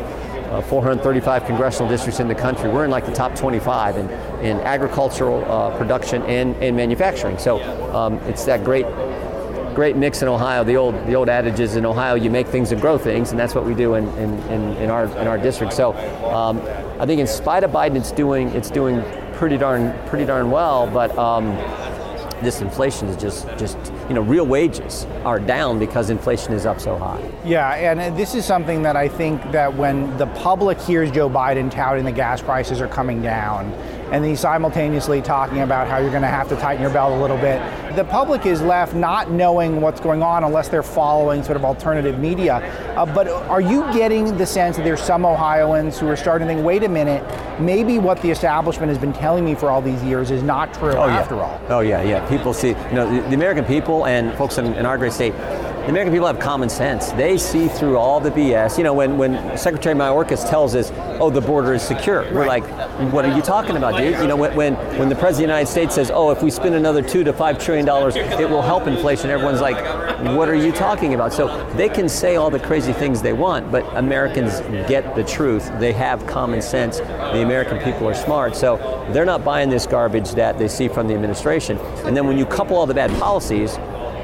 [0.51, 2.71] uh, 435 congressional districts in the country.
[2.71, 4.11] We're in like the top 25 in,
[4.43, 7.37] in agricultural uh, production and, and manufacturing.
[7.39, 7.63] So
[7.95, 8.87] um, it's that great
[9.79, 10.65] great mix in Ohio.
[10.65, 13.39] The old the old adage is in Ohio you make things and grow things, and
[13.39, 15.73] that's what we do in, in, in, in our in our district.
[15.73, 15.93] So
[16.35, 16.61] um,
[17.01, 20.89] I think in spite of Biden, it's doing it's doing pretty darn pretty darn well.
[20.89, 21.55] But um,
[22.43, 26.81] this inflation is just just you know real wages are down because inflation is up
[26.81, 27.23] so high.
[27.49, 31.71] Yeah, and this is something that I think that when the public hears Joe Biden
[31.71, 33.73] touting the gas prices are coming down,
[34.13, 37.21] and he's simultaneously talking about how you're going to have to tighten your belt a
[37.21, 37.63] little bit,
[37.97, 42.19] the public is left not knowing what's going on unless they're following sort of alternative
[42.19, 42.57] media.
[42.97, 46.55] Uh, but are you getting the sense that there's some Ohioans who are starting to
[46.55, 47.25] think, wait a minute,
[47.59, 50.97] maybe what the establishment has been telling me for all these years is not true
[50.97, 51.59] after all?
[51.69, 52.27] Oh yeah, yeah.
[52.29, 55.33] People see, you know, the, the American people and folks in, in our great state
[55.89, 57.13] The American people have common sense.
[57.13, 58.77] They see through all the BS.
[58.77, 62.63] You know, when, when Secretary Mayorkas tells us, oh, the border is secure, we're like,
[63.11, 64.19] what are you talking about, dude?
[64.19, 66.51] You know, when, when, when the President of the United States says, oh, if we
[66.51, 69.83] spend another two to five trillion dollars, it will help inflation, everyone's like,
[70.37, 71.33] what are you talking about?
[71.33, 75.71] So they can say all the crazy things they want, but Americans get the truth.
[75.79, 76.99] They have common sense.
[76.99, 78.57] The American people are smart.
[78.57, 78.77] So
[79.13, 81.79] they're not buying this garbage that they see from the administration.
[82.05, 83.79] And then when you couple all the bad policies,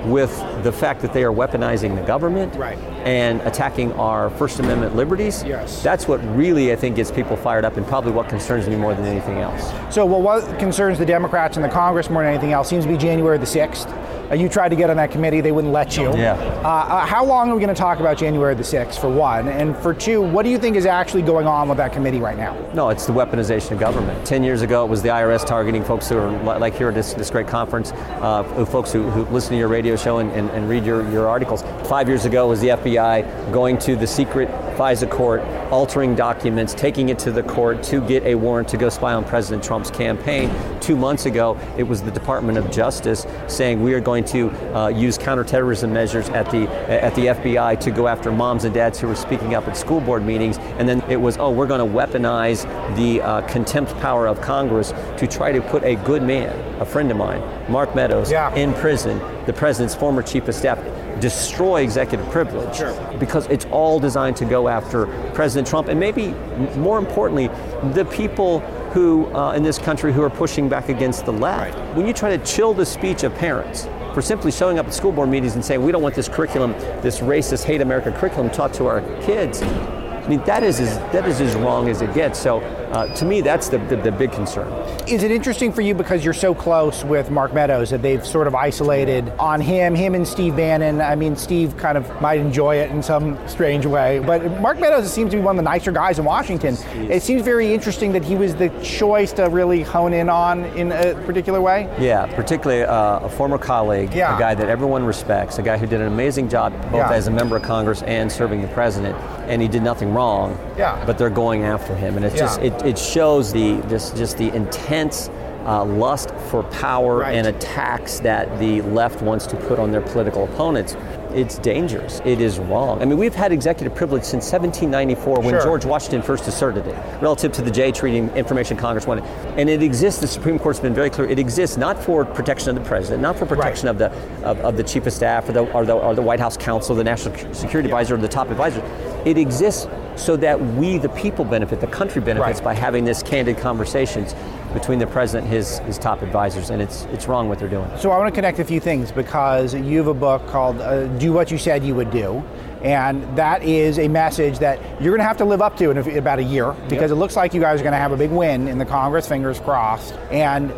[0.07, 0.31] with
[0.63, 2.79] the fact that they are weaponizing the government Right.
[3.05, 5.83] and attacking our First Amendment liberties, Yes.
[5.83, 8.95] that's what really I think gets people fired up and probably what concerns me more
[8.95, 9.73] than anything else.
[9.91, 12.91] So, well, what concerns the Democrats and the Congress more than anything else seems to
[12.91, 13.89] be January the 6th.
[14.31, 16.05] Uh, you tried to get on that committee, they wouldn't let you.
[16.17, 16.35] Yeah.
[16.65, 19.49] Uh, uh, how long are we going to talk about January the 6th, for one?
[19.49, 22.37] And for two, what do you think is actually going on with that committee right
[22.37, 22.57] now?
[22.73, 24.27] No, it's the weaponization of government.
[24.27, 27.13] Ten years ago, it was the IRS targeting folks who are like here at this,
[27.15, 30.69] this great conference, uh, folks who, who listen to your radio show and, and, and
[30.69, 31.63] read your, your articles.
[31.89, 36.75] Five years ago, it was the FBI going to the secret FISA court, altering documents,
[36.75, 39.91] taking it to the court to get a warrant to go spy on President Trump's
[39.91, 40.51] campaign.
[40.81, 44.89] Two months ago, it was the Department of Justice saying we are going to uh,
[44.89, 49.09] use counterterrorism measures at the at the FBI to go after moms and dads who
[49.09, 50.59] were speaking up at school board meetings.
[50.79, 52.63] And then it was, oh, we're going to weaponize
[52.97, 57.11] the uh, contempt power of Congress to try to put a good man, a friend
[57.11, 58.55] of mine, Mark Meadows, Yeah.
[58.55, 60.79] in prison, the president's former chief of staff,
[61.21, 62.83] destroy executive privilege
[63.21, 66.29] because it's all designed to go after President Trump and maybe
[66.77, 67.49] more importantly,
[67.93, 68.61] the people
[68.93, 71.77] who uh, in this country who are pushing back against the left.
[71.97, 75.11] When you try to chill the speech of parents for simply showing up at school
[75.11, 76.73] board meetings and saying we don't want this curriculum,
[77.03, 79.61] this racist hate America curriculum taught to our kids.
[79.61, 82.39] I mean that is as, that is as wrong as it gets.
[82.39, 82.61] So
[82.95, 84.69] uh, to me, that's the, the, the big concern.
[85.09, 88.47] Is it interesting for you because you're so close with Mark Meadows that they've sort
[88.47, 91.01] of isolated on him, him and Steve Bannon?
[91.01, 95.13] I mean, Steve kind of might enjoy it in some strange way, but Mark Meadows
[95.13, 96.77] seems to be one of the nicer guys in Washington.
[97.11, 100.93] It seems very interesting that he was the choice to really hone in on in
[100.93, 101.93] a particular way.
[101.99, 104.37] Yeah, particularly uh, a former colleague, Yeah.
[104.37, 107.11] a guy that everyone respects, a guy who did an amazing job both Yeah.
[107.13, 109.17] as a member of Congress and serving the president,
[109.49, 110.59] and he did nothing wrong.
[110.77, 111.03] Yeah.
[111.07, 114.55] But they're going after him, and it's just it, it shows the just just the
[114.55, 115.31] intense.
[115.67, 117.37] Uh, lust for power Right.
[117.37, 120.95] and attacks that the left wants to put on their political opponents.
[121.33, 122.21] It's dangerous.
[122.27, 123.01] It is wrong.
[123.01, 125.63] I mean, we've had executive privilege since 1794 when Sure.
[125.63, 129.25] George Washington first asserted it, relative to the Jay Treaty and information Congress wanted.
[129.57, 132.75] And it exists, the Supreme Court's been very clear, it exists not for protection of
[132.75, 135.61] the president, not for protection of, the, of, of the chief of staff or the,
[135.73, 138.83] or, the, or the White House counsel, the national security advisor, or the top advisor.
[139.25, 142.65] It exists so that we, the people, benefit, the country benefits Right.
[142.65, 144.35] by having this candid conversations
[144.73, 146.71] between the president and his, his top advisors.
[146.71, 147.89] And it's, it's wrong what they're doing.
[147.99, 151.07] So I want to connect a few things because you have a book called uh,
[151.19, 152.45] "Do What You Said You Would Do,"
[152.85, 155.97] and that is a message that you're going to have to live up to in
[156.19, 158.31] about a year because it looks like you guys are going to have a big
[158.31, 159.27] win in the Congress.
[159.27, 160.13] Fingers crossed.
[160.31, 160.71] And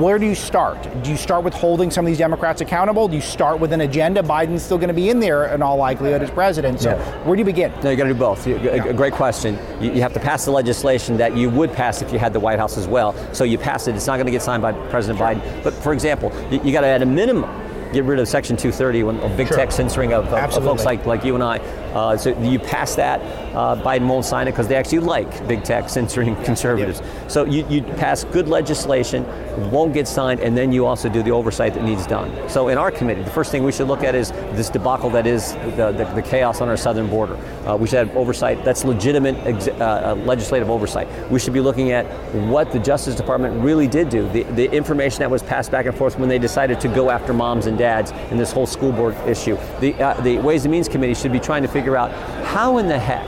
[0.00, 0.80] where do you start?
[1.02, 3.08] Do you start with holding some of these Democrats accountable?
[3.08, 4.22] Do you start with an agenda?
[4.22, 6.80] Biden's still going to be in there in all likelihood as president.
[6.80, 7.24] So Yeah.
[7.24, 7.72] where do you begin?
[7.82, 8.46] No, you got to do both.
[8.46, 9.58] You- A, a great question.
[9.80, 12.40] You, you have to pass the legislation that you would pass if you had the
[12.40, 13.14] White House as well.
[13.34, 13.96] So you pass it.
[13.96, 15.62] It's not going to get signed by President Biden.
[15.64, 17.48] But for example, you, you got to at a minimum
[17.92, 19.56] get rid of Section 230 when of big Sure.
[19.56, 21.58] tech censoring of, of- of folks like, like you and I.
[21.94, 23.20] Uh, so you pass that.
[23.56, 27.00] Uh, Biden won't sign it because they actually like big tech censoring conservatives.
[27.28, 29.24] So you, you pass good legislation,
[29.70, 32.48] won't get signed, and then you also do the oversight that needs done.
[32.48, 35.26] So in our committee, the first thing we should look at is this debacle that
[35.26, 37.36] is the, the, the chaos on our southern border.
[37.66, 39.72] Uh, we should have oversight that's legitimate ex- uh,
[40.18, 41.08] uh, legislative oversight.
[41.30, 42.04] We should be looking at
[42.48, 45.96] what the Justice Department really did do, the, the information that was passed back and
[45.96, 49.16] forth when they decided to go after moms and dads in this whole school board
[49.26, 49.56] issue.
[49.80, 52.10] The, uh, the Ways and Means Committee should be trying to figure out
[52.44, 53.26] how in the heck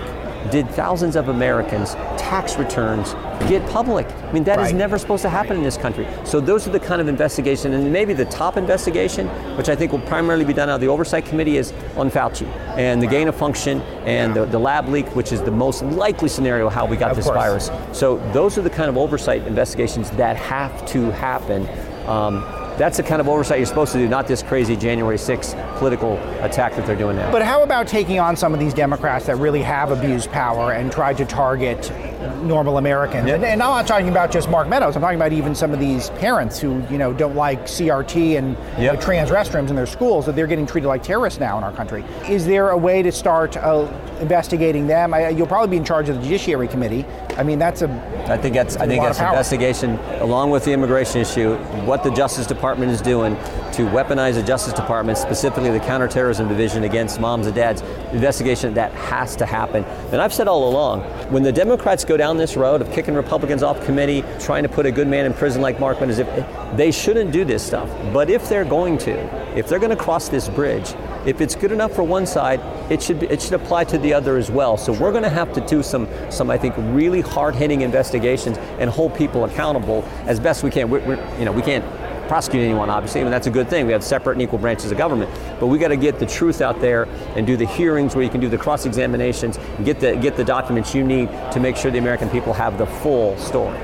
[0.50, 3.12] did thousands of Americans' tax returns
[3.46, 4.06] get public?
[4.26, 4.74] I mean, that is Right.
[4.74, 6.06] never supposed to happen in this country.
[6.24, 9.92] So those are the kind of investigation, and maybe the top investigation, which I think
[9.92, 12.46] will primarily be done out of the Oversight Committee, is on Fauci
[12.78, 16.28] and the gain of function and the, the lab leak, which is the most likely
[16.28, 17.36] scenario how we got Of this course.
[17.36, 17.70] virus.
[17.92, 21.68] So those are the kind of oversight investigations that have to happen.
[22.08, 22.42] Um,
[22.80, 26.14] that's the kind of oversight you're supposed to do, not this crazy January 6th political
[26.40, 27.30] attack that they're doing now.
[27.30, 30.90] But how about taking on some of these Democrats that really have abused power and
[30.90, 31.92] tried to target
[32.42, 33.30] normal Americans.
[33.30, 34.96] And, and I'm not talking about just Mark Meadows.
[34.96, 38.56] I'm talking about even some of these parents who, you know, don't like CRT and
[38.78, 41.72] know, trans restrooms in their schools that they're getting treated like terrorists now in our
[41.72, 42.04] country.
[42.28, 45.14] Is there a way to start uh, investigating them?
[45.14, 47.04] I, you'll probably be in charge of the Judiciary Committee.
[47.36, 47.88] I mean, that's a
[48.28, 51.56] I think that's I think that's investigation along with the immigration issue.
[51.84, 53.34] What the Justice Department is doing
[53.72, 57.82] to weaponize the Justice Department, specifically the Counterterrorism Division against moms and dads,
[58.12, 59.84] investigation that has to happen.
[60.12, 63.62] And I've said all along, when the Democrats go down this road of kicking Republicans
[63.62, 66.90] off committee, trying to put a good man in prison like Mark Meadows, if they
[66.90, 67.88] shouldn't do this stuff.
[68.12, 70.92] But if they're going to, if they're going to cross this bridge,
[71.24, 74.12] if it's good enough for one side, it should be, it should apply to the
[74.12, 74.76] other as well.
[74.76, 78.90] So we're going to have to do some some I think really hard-hitting investigations and
[78.90, 80.90] hold people accountable as best we can.
[80.90, 81.84] We're, we're, you know we can't
[82.30, 83.86] prosecute anyone obviously, and that's a good thing.
[83.86, 85.28] We have separate and equal branches of government,
[85.58, 88.30] but we got to get the truth out there and do the hearings where you
[88.30, 91.90] can do the cross-examinations and get the get the documents you need to make sure
[91.90, 93.76] the American people have the full story.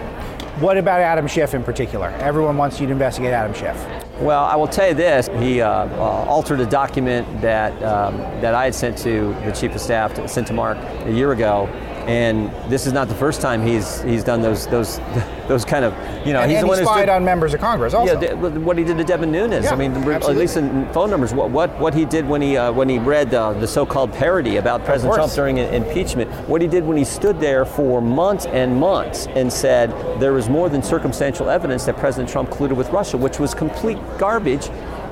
[0.60, 2.10] What about Adam Schiff in particular?
[2.20, 3.84] Everyone wants you to investigate Adam Schiff.
[4.20, 8.54] Well, I will tell you this: he uh, uh, altered a document that um, that
[8.54, 11.68] I had sent to the chief of staff, to, sent to Mark a year ago,
[12.06, 14.98] and this is not the first time he's he's done those those
[15.48, 15.92] those kind of
[16.26, 18.20] you know and, he's and the one he spied on members of Congress also.
[18.20, 19.64] yeah, what he did to Devin Nunes.
[19.64, 21.34] Yeah, I mean, at least in phone numbers.
[21.34, 24.56] What what, what he did when he uh, when he read uh, the so-called parody
[24.56, 25.14] about President.
[25.14, 26.30] Trump during an impeachment.
[26.48, 29.90] What he did when he stood there for months and months and said
[30.20, 33.98] there was more than circumstantial evidence that President Trump colluded with Russia, which was complete
[34.18, 34.68] garbage,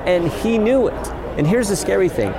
[0.06, 1.08] and he knew it.
[1.38, 2.32] And here's the scary thing.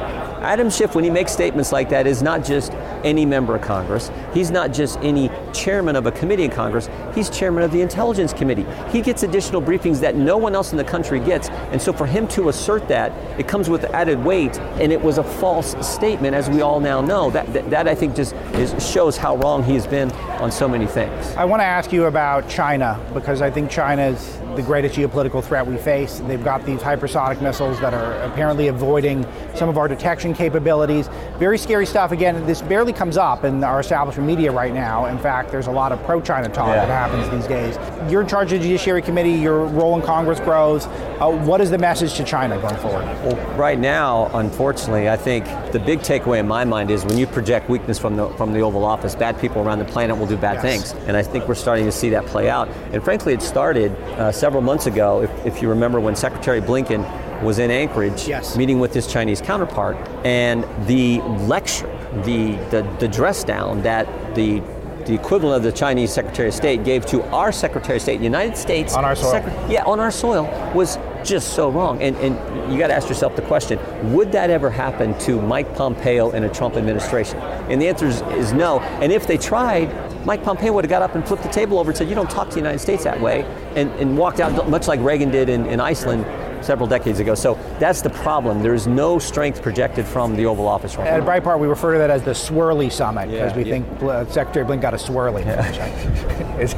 [0.46, 2.72] Adam Schiff, when he makes statements like that, is not just
[3.06, 4.12] any member of Congress.
[4.34, 6.90] He's not just any chairman of a committee in Congress.
[7.14, 8.66] He's chairman of the Intelligence Committee.
[8.92, 11.50] He gets additional briefings that no one else in the country gets.
[11.50, 15.20] And so for him to assert that, it comes with added weight, and it was
[15.20, 17.30] a false statement, as we all now know.
[17.30, 20.88] That, that, that I think just is, shows how wrong he's been on so many
[20.88, 21.28] things.
[21.36, 25.44] I want to ask you about China because I think China is the greatest geopolitical
[25.44, 26.22] threat we face.
[26.28, 31.10] They've got these hypersonic missiles that are apparently avoiding some of our detection capabilities.
[31.38, 32.12] Very scary stuff.
[32.12, 35.06] Again, this barely comes up in our establishment media right now.
[35.06, 36.86] In fact, there's a lot of pro China talk Yeah.
[36.86, 37.78] that happens these days.
[38.10, 40.86] You're in charge of the Judiciary Committee, your role in Congress grows.
[41.20, 43.06] Uh, what is the message to China going forward?
[43.24, 47.28] Well, right now, unfortunately, I think the big takeaway in my mind is when you
[47.28, 50.38] project weakness from the from the Oval Office, bad people around the planet will do
[50.38, 50.92] bad Yes.
[50.92, 52.68] things, and I think we're starting to see that play out.
[52.94, 55.22] And frankly, it started uh, several months ago.
[55.22, 57.04] If, if you remember, when Secretary Blinken
[57.42, 58.56] was in Anchorage, Yes.
[58.56, 61.90] meeting with his Chinese counterpart, and the lecture,
[62.24, 64.62] the the, the dress down that the
[65.06, 68.20] the equivalent of the Chinese Secretary of State gave to our Secretary of State in
[68.20, 69.34] the United States On our soil.
[69.34, 72.02] Secre- yeah, on our soil was just so wrong.
[72.02, 73.80] And, and you got to ask yourself the question
[74.14, 77.38] would that ever happen to Mike Pompeo in a Trump administration?
[77.70, 78.80] And the answer is, is no.
[78.80, 79.94] And if they tried,
[80.26, 82.30] Mike Pompeo would have got up and flipped the table over and said, You don't
[82.30, 83.44] talk to the United States that way,
[83.76, 86.26] and, and walked out, much like Reagan did in, in Iceland
[86.66, 87.36] several decades ago.
[87.36, 88.62] So that's the problem.
[88.62, 91.26] There is no strength projected from the Oval Office right At now.
[91.26, 93.72] Breitbart, we refer to that as the swirly summit because Yeah, we yeah.
[93.72, 95.44] think uh, Secretary Blink got a swirly.
[96.60, 96.74] it's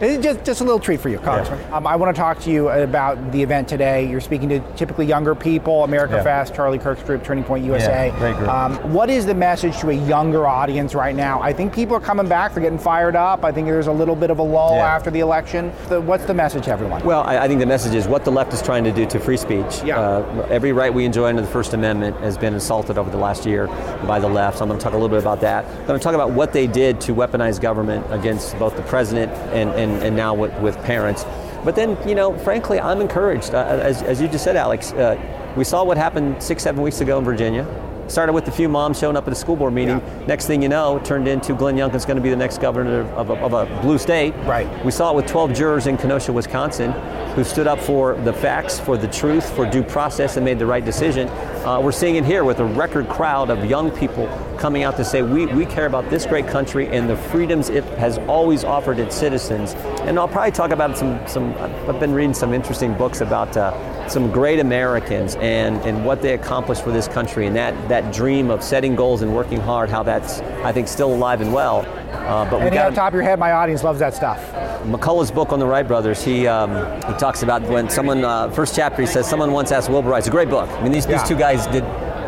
[0.00, 1.60] just, just a little treat for you, Congressman.
[1.72, 4.08] Um, I want to talk to you about the event today.
[4.08, 6.22] You're speaking to typically younger people, America Yeah.
[6.22, 8.08] Fest, Charlie Kirk's group, Turning Point USA.
[8.08, 8.48] Yeah, great group.
[8.48, 11.40] Um, what is the message to a younger audience right now?
[11.42, 12.54] I think people are coming back.
[12.54, 13.44] They're getting fired up.
[13.44, 14.94] I think there's a little bit of a lull Yeah.
[14.94, 15.70] after the election.
[15.88, 17.04] What's the message to everyone?
[17.04, 19.18] Well, I, I think the message is what the left is trying to do to
[19.18, 19.82] free speech.
[19.84, 19.98] Yeah.
[20.00, 23.46] Uh, every right we enjoy under the First Amendment has been assaulted over the last
[23.46, 23.66] year
[24.06, 24.58] by the left.
[24.58, 25.64] So I'm going to talk a little bit about that.
[25.64, 29.32] I'm going to talk about what they did to weaponize government against both the president
[29.52, 31.24] and, and, and now with, with parents.
[31.64, 33.54] But then, you know, frankly, I'm encouraged.
[33.54, 35.20] Uh, as, as you just said, Alex, uh,
[35.56, 37.66] we saw what happened six, seven weeks ago in Virginia.
[38.08, 40.00] Started with a few moms showing up at a school board meeting.
[40.28, 43.00] Next thing you know, it turned into Glenn Youngkin's going to be the next governor
[43.14, 44.32] of a, of a blue state.
[44.44, 44.68] Right.
[44.84, 46.92] We saw it with 12 jurors in Kenosha, Wisconsin,
[47.34, 50.66] who stood up for the facts, for the truth, for due process, and made the
[50.66, 51.28] right decision.
[51.66, 54.28] Uh, we're seeing it here with a record crowd of young people
[54.58, 57.84] coming out to say, we, we care about this great country and the freedoms it
[57.98, 59.74] has always offered its citizens.
[60.02, 61.54] And I'll probably talk about some, some
[61.88, 66.34] I've been reading some interesting books about uh, some great Americans and, and what they
[66.34, 70.02] accomplished for this country and that, that dream of setting goals and working hard, how
[70.02, 71.80] that's, I think, still alive and well.
[72.12, 73.38] Uh, but we Anything got on top of your head?
[73.38, 74.40] My audience loves that stuff.
[74.84, 76.70] McCullough's book on the Wright brothers, he um,
[77.10, 80.18] he talks about when someone uh, first chapter he says someone once asked Wilbur Wright.
[80.20, 80.68] It's a great book.
[80.70, 81.18] I mean these, Yeah.
[81.18, 81.82] these two guys did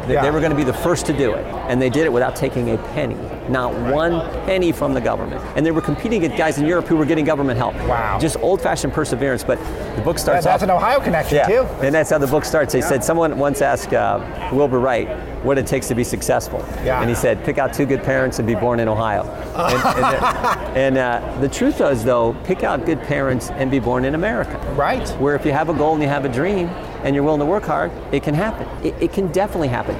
[0.09, 0.23] They, Yeah.
[0.23, 2.35] they were going to be the first to do it, and they did it without
[2.35, 3.17] taking a penny,
[3.49, 5.41] not one penny from the government.
[5.55, 7.75] And they were competing against guys in Europe who were getting government help.
[7.87, 8.19] Wow.
[8.19, 9.45] Just old-fashioned perseverance.
[9.45, 9.59] But
[9.97, 10.69] the book starts That's off.
[10.69, 11.63] an Ohio connection yeah, too.
[11.83, 12.73] and that's how the book starts.
[12.73, 15.09] They said someone once asked uh, Wilbur Wright
[15.45, 17.01] what it takes to be successful, Yeah.
[17.01, 19.23] and he said, "Pick out two good parents and be born in Ohio."
[19.57, 24.05] and and, and uh, the truth is, though, pick out good parents and be born
[24.05, 24.59] in America.
[24.75, 25.09] Right.
[25.21, 26.69] Where if you have a goal and you have a dream
[27.03, 28.67] and you're willing to work hard, it can happen.
[28.85, 29.97] It, it can definitely happen.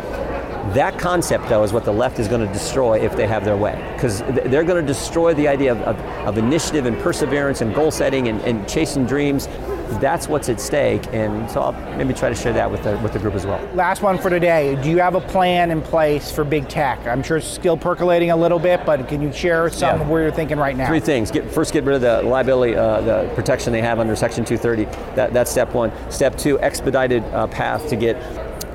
[0.75, 3.57] That concept, though, is what the left is going to destroy if they have their
[3.57, 3.91] way.
[3.95, 7.91] Because they're going to destroy the idea of, of, of initiative and perseverance and goal
[7.91, 9.47] setting and, and chasing dreams.
[10.01, 11.07] That's what's at stake.
[11.13, 13.61] And so I'll maybe try to share that with the, with the group as well.
[13.75, 14.81] Last one for today.
[14.83, 17.07] Do you have a plan in place for big tech?
[17.07, 20.03] I'm sure it's still percolating a little bit, but can you share some Yeah.
[20.03, 20.87] of where you're thinking right now?
[20.87, 21.31] Three things.
[21.31, 24.85] Get, first, get rid of the liability, uh, the protection they have under Section 230.
[25.17, 25.91] That, that's step one.
[26.11, 28.17] Step two, expedited uh, path to get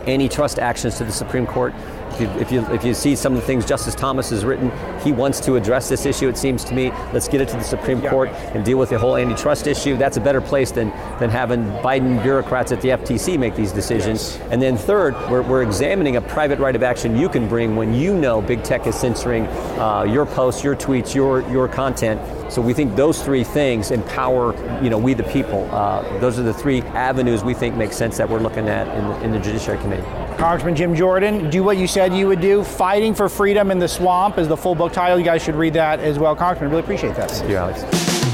[0.08, 1.74] antitrust actions to the Supreme Court.
[2.14, 4.72] If you, if, you, if you see some of the things Justice Thomas has written,
[5.00, 6.92] he wants to address this issue, it seems to me.
[7.12, 9.98] Let's get it to the Supreme Court and deal with the whole antitrust issue.
[9.98, 10.90] That's a better place than,
[11.20, 14.38] than having Biden bureaucrats at the FTC make these decisions.
[14.52, 17.94] And then third, we're, we're examining a private right of action you can bring when
[17.94, 19.48] you know big tech is censoring
[19.80, 22.22] uh, your posts, your tweets, your, your content.
[22.52, 24.54] So we think those three things empower,
[24.84, 25.68] you know, we the people.
[25.72, 29.24] Uh, those are the three avenues we think make sense that we're looking at in
[29.24, 30.04] in the Judiciary Committee.
[30.44, 32.66] Congressman Jim Jordan, do what you said you would do.
[32.66, 35.18] Fighting for Freedom in the Swamp is the full book title.
[35.18, 36.36] You guys should read that as well.
[36.36, 37.32] Congressman, really appreciate that.
[37.32, 38.33] Thank you, Alex.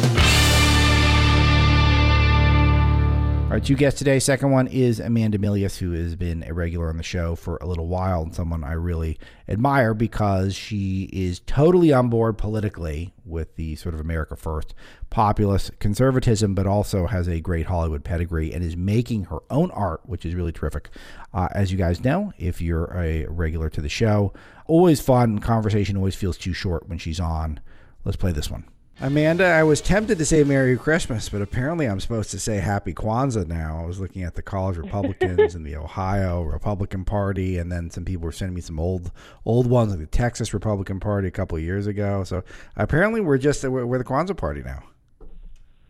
[3.50, 4.20] Right, two guests today.
[4.20, 7.66] Second one is Amanda Milius, who has been a regular on the show for a
[7.66, 13.56] little while and someone I really admire because she is totally on board politically with
[13.56, 14.76] the sort of America First
[15.10, 20.02] populist conservatism, but also has a great Hollywood pedigree and is making her own art,
[20.06, 20.92] which is really terrific.
[21.34, 24.32] Uh, as you guys know, if you're a regular to the show,
[24.68, 25.40] always fun.
[25.40, 27.60] Conversation always feels too short when she's on.
[28.06, 28.66] Let's play this one.
[29.02, 32.94] Amanda, I was tempted to say Merry Christmas, but apparently I'm supposed to say Happy
[32.94, 33.82] Kwanzaa now.
[33.82, 38.04] I was looking at the college Republicans and the Ohio Republican Party, and then some
[38.04, 39.12] people were sending me some old
[39.46, 42.26] old ones, like the Texas Republican Party a couple of years ago.
[42.26, 42.44] So
[42.76, 44.84] apparently we're just we're, the Kwanzaa Party now.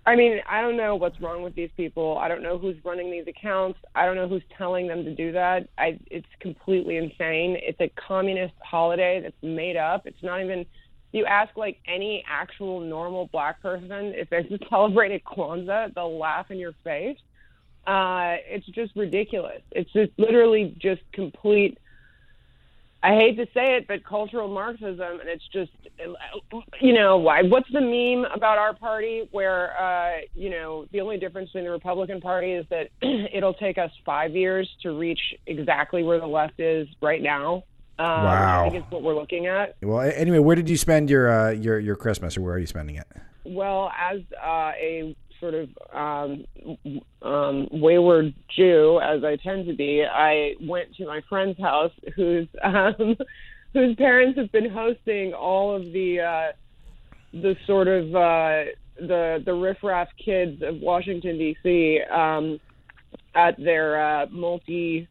[0.05, 2.19] I mean, I don't know what's wrong with these people.
[2.19, 3.79] I don't know who's running these accounts.
[3.95, 5.67] I don't know who's telling them to do that.
[5.79, 7.57] I, it's completely insane.
[7.59, 10.05] It's a communist holiday that's made up.
[10.05, 10.67] It's not even.
[11.11, 16.57] You ask like any actual normal black person if they celebrated Kwanzaa, they'll laugh in
[16.57, 17.17] your face.
[17.87, 19.61] Uh, it's just ridiculous.
[19.71, 21.79] It's just literally just complete.
[23.01, 25.71] I hate to say it, but cultural Marxism, and it's just,
[26.81, 27.41] you know, why?
[27.43, 31.71] What's the meme about our party where, uh, you know, the only difference between the
[31.71, 36.59] Republican Party is that it'll take us five years to reach exactly where the left
[36.59, 37.63] is right now.
[37.99, 38.65] Um, Wow.
[38.65, 39.75] I think it's what we're looking at.
[39.81, 42.67] Well, anyway, where did you spend your uh, your your Christmas, or where are you
[42.67, 43.07] spending it?
[43.43, 46.45] Well, as uh, a sort of um,
[47.21, 52.47] um, wayward Jew, as I tend to be, I went to my friend's house, whose
[52.63, 53.17] um,
[53.73, 56.51] whose parents have been hosting all of the uh,
[57.33, 61.99] the sort of uh, the the riffraff kids of Washington D.C.
[62.09, 62.59] Um,
[63.35, 65.07] at their uh, multi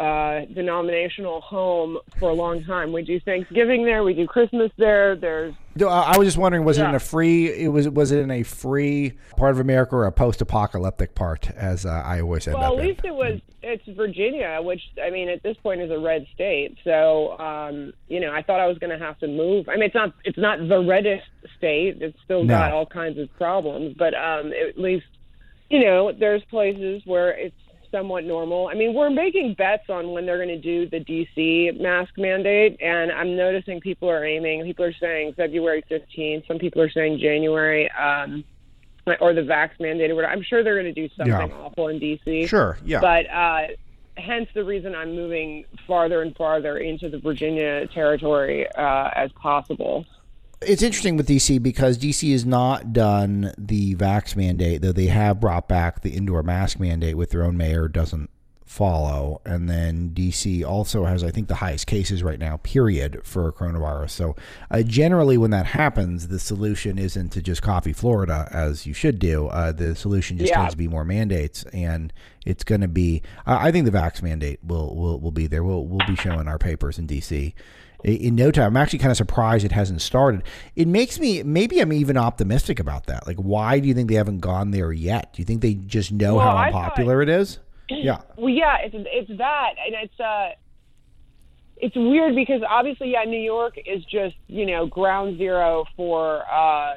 [0.00, 2.90] uh, denominational home for a long time.
[2.90, 4.02] We do Thanksgiving there.
[4.02, 5.14] We do Christmas there.
[5.14, 5.84] There's I
[6.14, 7.48] I was just wondering, was it in a free?
[7.52, 11.84] It was was it in a free part of America or a post-apocalyptic part, as
[11.84, 12.88] uh, I always end Well, up at in?
[12.88, 13.40] least it was.
[13.62, 16.78] It's Virginia, which I mean, at this point is a red state.
[16.82, 19.68] So, um, you know, I thought I was going to have to move.
[19.68, 20.14] I mean, it's not.
[20.24, 21.26] It's not the reddest
[21.58, 22.00] state.
[22.00, 22.54] It's still No.
[22.54, 25.06] got all kinds of problems, but um, at least,
[25.68, 27.54] you know, there's places where it's
[27.90, 28.68] somewhat normal.
[28.68, 32.78] I mean, we're making bets on when they're going to do the DC mask mandate,
[32.80, 34.64] and I'm noticing people are aiming.
[34.64, 36.46] People are saying February 15th.
[36.46, 37.90] Some people are saying January.
[37.92, 38.44] Um,
[39.20, 40.32] or the vax mandate or whatever.
[40.32, 41.56] I'm sure they're going to do something Yeah.
[41.64, 42.48] awful in DC.
[42.48, 43.00] Sure, yeah.
[43.00, 43.66] But uh,
[44.16, 50.04] hence the reason I'm moving farther and farther into the Virginia territory uh, as possible.
[50.62, 55.40] It's interesting with DC because DC has not done the vax mandate, though they have
[55.40, 58.28] brought back the indoor mask mandate with their own mayor doesn't
[58.66, 59.40] follow.
[59.46, 64.10] And then DC also has, I think, the highest cases right now, period, for coronavirus.
[64.10, 64.36] So
[64.70, 69.18] uh, generally, when that happens, the solution isn't to just copy Florida as you should
[69.18, 69.46] do.
[69.48, 70.58] Uh, the solution just Yeah.
[70.58, 72.12] tends to be more mandates, and
[72.44, 73.22] it's going to be.
[73.46, 75.64] I I think the vax mandate will will will be there.
[75.64, 77.54] We'll we'll be showing our papers in DC
[78.04, 78.66] in no time.
[78.68, 80.42] I'm actually kind of surprised it hasn't started.
[80.76, 83.26] It makes me maybe I'm even optimistic about that.
[83.26, 85.32] Like, why do you think they haven't gone there yet?
[85.32, 87.58] Do you think they just know Well, how unpopular it is?
[87.92, 88.20] Yeah.
[88.36, 90.50] Well, yeah, it's it's that, and it's uh,
[91.76, 96.92] it's weird because obviously, yeah, New York is just you know ground zero for uh,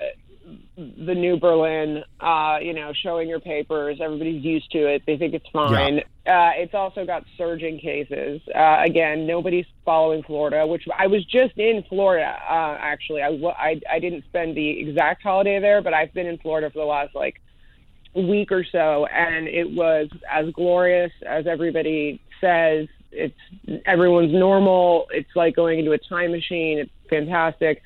[0.75, 2.03] the new Berlin.
[2.19, 5.03] Uh, you know, showing your papers, everybody's used to it.
[5.05, 5.99] They think it's fine.
[6.25, 8.41] Uh, it's also got surging cases.
[8.55, 12.35] Uh, again, nobody's following Florida, which I was just in Florida.
[12.49, 16.37] Uh, actually, I, I I didn't spend the exact holiday there, but I've been in
[16.37, 17.41] Florida for the last like
[18.15, 22.87] week or so, and it was as glorious as everybody says.
[23.11, 23.35] It's
[23.85, 25.05] everyone's normal.
[25.11, 26.79] It's like going into a time machine.
[26.79, 27.83] It's fantastic.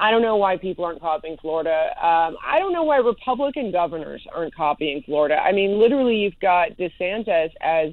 [0.00, 1.90] I don't know why people aren't copying Florida.
[1.98, 5.36] Um, I don't know why Republican governors aren't copying Florida.
[5.36, 7.92] I mean, literally, you've got DeSantis as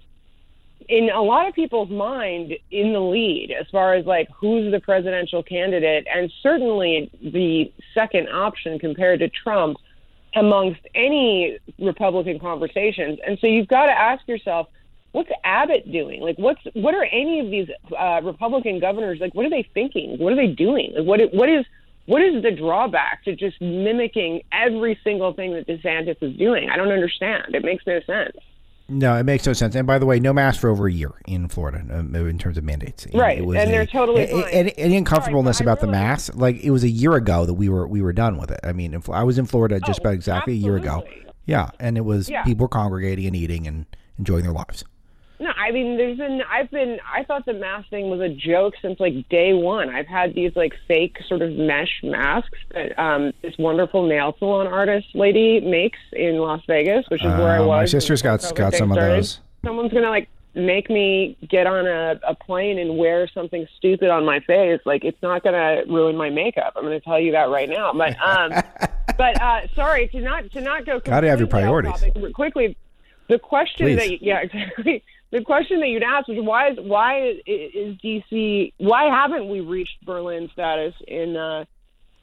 [0.88, 4.80] in a lot of people's mind in the lead as far as like who's the
[4.80, 9.78] presidential candidate and certainly the second option compared to Trump
[10.36, 13.20] amongst any Republican conversations.
[13.28, 14.68] And so you've got to ask yourself,
[15.12, 16.22] what's Abbott doing?
[16.22, 19.36] Like, what's what are any of these uh, Republican governors like?
[19.36, 20.18] What are they thinking?
[20.20, 20.93] What are they doing?
[20.95, 21.66] Like, what what is
[22.08, 26.70] what is the drawback to just mimicking every single thing that DeSantis is doing?
[26.70, 27.53] I don't understand.
[27.53, 28.36] It makes no sense.
[28.89, 29.76] No, it makes no sense.
[29.76, 32.58] And by the way, no mask for over a year in Florida um, in terms
[32.58, 33.05] of mandates.
[33.05, 34.43] And Right, and a- they're totally a- fine.
[34.68, 37.45] a- Any uncomfortableness Sorry, but I about the mask, like it was a year ago
[37.45, 38.62] that we were we were done with it.
[38.64, 41.03] I mean, in I was in Florida just Oh, about exactly a year ago.
[41.45, 42.43] Yeah, and it was Yeah.
[42.43, 43.86] people were congregating and eating and
[44.18, 44.86] enjoying their lives.
[45.68, 48.99] I mean, there's been, I've been, I thought the mask thing was a joke since
[49.01, 49.89] like day one.
[49.89, 54.68] I've had these like fake sort of mesh masks that um, this wonderful nail salon
[54.68, 57.78] artist lady makes in Las Vegas, which is where I Uh, was.
[57.82, 59.39] my sister's got got some of those.
[59.65, 64.24] Someone's gonna like make me get on a, a plane and wear something stupid on
[64.26, 64.80] my face.
[64.86, 66.74] Like it's not gonna ruin my makeup.
[66.78, 67.91] I'm gonna tell you that right now.
[67.93, 68.53] But um,
[69.18, 71.01] but uh, sorry to not to not go.
[71.01, 71.91] Gotta have your priorities.
[71.91, 72.78] topic, quickly.
[73.28, 73.95] The question Please.
[73.97, 79.03] that yeah exactly the question that you'd ask is why is why is, DC why
[79.05, 81.65] haven't we reached Berlin status in uh,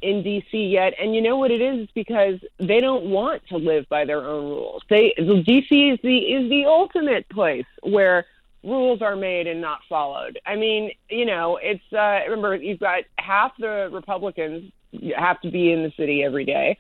[0.03, 0.95] in DC yet?
[1.01, 1.81] And you know what it is?
[1.81, 4.83] It's because they don't want to live by their own rules.
[4.89, 8.27] They DC is the is the ultimate place where
[8.63, 10.39] rules are made and not followed.
[10.47, 14.73] I mean, you know, it's uh, remember you've got half the Republicans
[15.17, 16.79] have to be in the city every day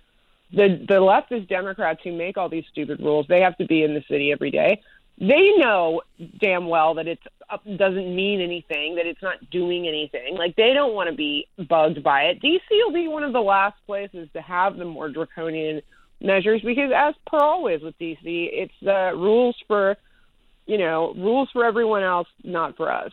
[0.54, 3.94] the the leftist Democrats who make all these stupid rules, they have to be in
[3.94, 4.80] the city every day.
[5.18, 6.02] They know
[6.40, 7.20] damn well that it
[7.76, 10.36] doesn't mean anything, that it's not doing anything.
[10.36, 12.42] Like they don't want to be bugged by it.
[12.42, 15.82] DC will be one of the last places to have the more draconian
[16.20, 19.96] measures because, as per always with DC, it's uh, rules for
[20.66, 23.12] you know rules for everyone else, not for us.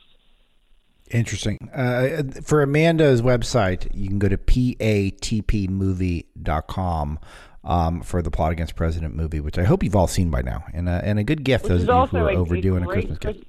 [1.11, 1.69] Interesting.
[1.73, 7.19] Uh, for Amanda's website, you can go to patpmovie.com
[7.63, 10.63] um, for the Plot Against President movie, which I hope you've all seen by now.
[10.73, 12.83] And, uh, and a good gift, Which those of you who are a- a overdoing
[12.83, 13.47] a, Christmas Chris- gift.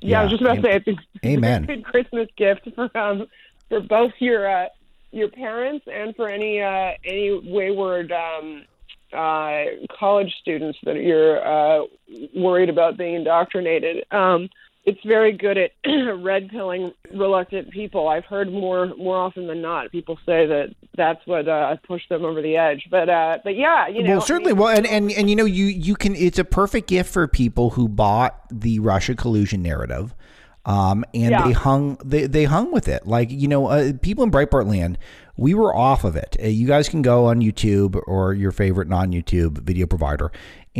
[0.00, 0.88] Yeah, I was just about to say it's
[1.24, 1.64] a Amen.
[1.64, 3.26] good Christmas gift for um
[3.70, 4.66] for both your uh,
[5.12, 8.64] your parents and for any uh, any wayward um,
[9.14, 9.64] uh,
[9.98, 11.86] college students that you're uh,
[12.36, 14.04] worried about being indoctrinated.
[14.10, 14.50] Um,
[14.88, 15.72] it's very good at
[16.22, 18.08] red pilling reluctant people.
[18.08, 22.24] I've heard more more often than not people say that that's what uh, pushed them
[22.24, 22.86] over the edge.
[22.90, 24.54] But uh, but yeah, you know, well, certainly.
[24.54, 26.14] well, and, and and you know, you you can.
[26.16, 30.14] It's a perfect gift for people who bought the Russia collusion narrative,
[30.64, 31.44] um, and Yeah.
[31.46, 33.06] they hung they they hung with it.
[33.06, 34.96] Like you know, uh, people in Breitbart land,
[35.36, 36.34] we were off of it.
[36.42, 40.32] Uh, you guys can go on YouTube or your favorite non-YouTube video provider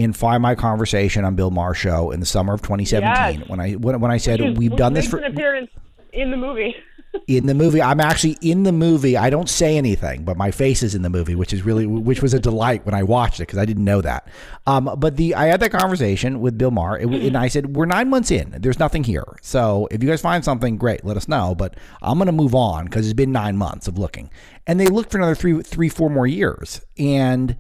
[0.04, 3.48] and find my conversation on Bill Maher show in the summer of 2017 Yes.
[3.48, 5.70] when I when, when I said we've done this for an appearance
[6.12, 6.74] in the movie.
[7.26, 7.80] in the movie.
[7.80, 9.16] I'm actually in the movie.
[9.16, 12.20] I don't say anything, but my face is in the movie, which is really which
[12.22, 14.28] was a delight when I watched it because I didn't know that.
[14.66, 17.86] Um, but the I had that conversation with Bill Maher, and and I said we're
[17.86, 18.54] nine months in.
[18.58, 19.24] There's nothing here.
[19.42, 21.54] So if you guys find something, great, let us know.
[21.54, 24.30] But I'm gonna move on because it's been nine months of looking,
[24.66, 27.56] and they looked for another three, three, four more years, and.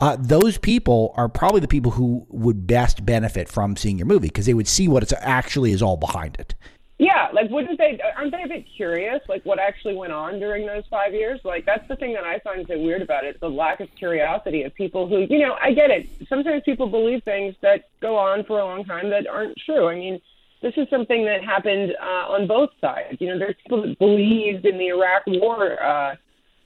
[0.00, 4.28] Uh, those people are probably the people who would best benefit from seeing your movie
[4.28, 6.54] because they would see what it's actually is all behind it.
[6.98, 7.98] Yeah, like wouldn't they?
[8.16, 11.40] Aren't they a bit curious, like what actually went on during those five years?
[11.44, 14.64] Like that's the thing that I find so weird about it: the lack of curiosity
[14.64, 16.08] of people who, you know, I get it.
[16.28, 19.88] Sometimes people believe things that go on for a long time that aren't true.
[19.88, 20.20] I mean,
[20.60, 23.16] this is something that happened uh, on both sides.
[23.18, 25.82] You know, there's people that believed in the Iraq War.
[25.82, 26.16] Uh,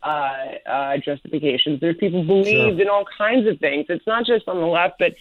[0.05, 1.81] uh, uh, justifications.
[1.81, 3.87] There's people who believed in all kinds of things.
[3.89, 5.15] It's not just on the left, but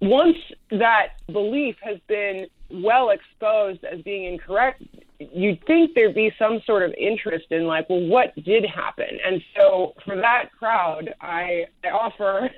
[0.00, 0.36] once
[0.70, 4.82] that belief has been well exposed as being incorrect,
[5.18, 9.18] you'd think there'd be some sort of interest in like, well, what did happen?
[9.24, 12.50] And so for that crowd, I, I offer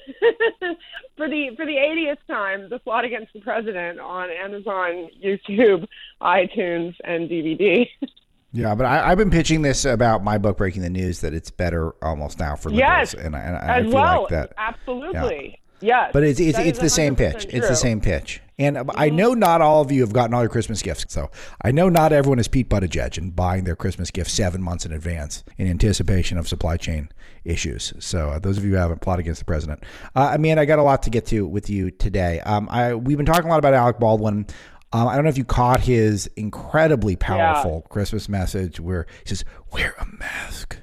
[1.17, 5.87] for the for the 80th time the plot against the president on Amazon, YouTube,
[6.21, 7.89] iTunes, and DVD.
[8.53, 11.51] Yeah, but I, I've been pitching this about my book, Breaking the News, that it's
[11.51, 14.21] better almost now for Yes, liberals, and I, and I feel well.
[14.23, 14.53] like that.
[14.57, 15.61] Absolutely.
[15.81, 16.11] Yes.
[16.13, 17.47] But it's it's, it's the same 100% pitch.
[17.51, 18.41] It's the same pitch.
[18.59, 21.05] And I know not all of you have gotten all your Christmas gifts.
[21.09, 21.31] So
[21.63, 24.91] I know not everyone is Pete Buttigieg and buying their Christmas gifts seven months in
[24.93, 27.11] advance in anticipation of supply chain
[27.45, 27.93] issues.
[28.01, 29.85] So uh, those of you who haven't plot against the president,
[30.17, 32.41] uh, I mean, I got a lot to get to with you today.
[32.41, 34.47] Um, I we've been talking a lot about Alec Baldwin.
[34.93, 39.45] Um, I don't know if you caught his incredibly powerful Christmas message where he says,
[39.73, 40.79] "Wear a mask,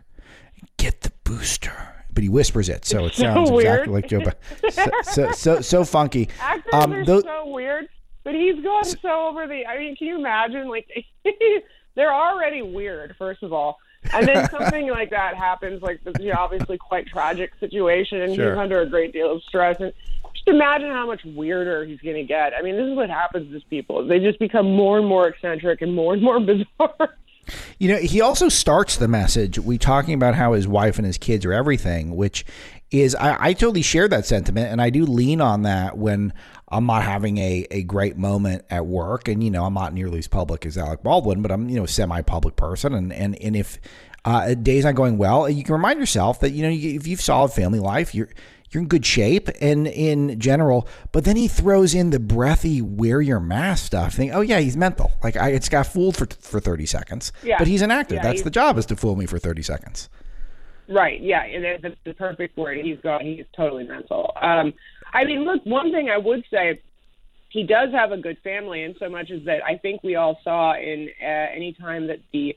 [0.78, 1.74] get the booster."
[2.14, 4.72] But he whispers it, so it so sounds exactly like Joe Biden.
[4.72, 6.30] So, so, so, so funky.
[6.40, 7.90] Actors Um, are so weird,
[8.24, 9.66] but he's gone so over the.
[9.66, 10.70] I mean, can you imagine?
[10.70, 10.88] Like,
[11.96, 13.80] they're already weird, first of all,
[14.14, 15.82] and then something like that happens.
[15.82, 18.52] Like, this is obviously quite tragic situation, and Sure.
[18.52, 19.80] he's under a great deal of stress.
[19.82, 19.92] And
[20.46, 22.54] just imagine how much weirder he's going to get.
[22.54, 24.06] I mean, this is what happens to people.
[24.06, 26.40] They just become more and more eccentric and more and more
[26.80, 27.18] bizarre.
[27.78, 31.18] You know, he also starts the message we talking about how his wife and his
[31.18, 32.46] kids are everything, which
[32.92, 36.34] is I, I totally share that sentiment, and I do lean on that when
[36.70, 40.20] I'm not having a, a great moment at work, and you know I'm not nearly
[40.20, 43.40] as public as Alec Baldwin, but I'm you know a semi public person, and and
[43.42, 43.80] and if
[44.24, 47.22] uh, a day's not going well, you can remind yourself that you know if you've
[47.22, 48.30] solid family life, you're
[48.76, 50.88] you're in good shape and in general.
[51.12, 54.14] But then he throws in the breathy wear your mask stuff.
[54.14, 55.14] Think, oh yeah, he's mental.
[55.24, 57.32] Like I it's got fooled for for thirty seconds.
[57.42, 57.58] Yeah.
[57.58, 58.16] But he's an actor.
[58.16, 60.10] Yeah, That's the job is to fool me for thirty seconds.
[60.88, 61.20] Right.
[61.20, 62.78] Yeah, and that's the, the perfect word.
[62.78, 63.22] He's got.
[63.22, 64.32] He's totally mental.
[64.40, 64.74] Um,
[65.14, 65.66] I mean, look.
[65.66, 66.80] One thing I would say,
[67.50, 70.38] he does have a good family, in so much as that I think we all
[70.44, 72.56] saw in uh, any time that the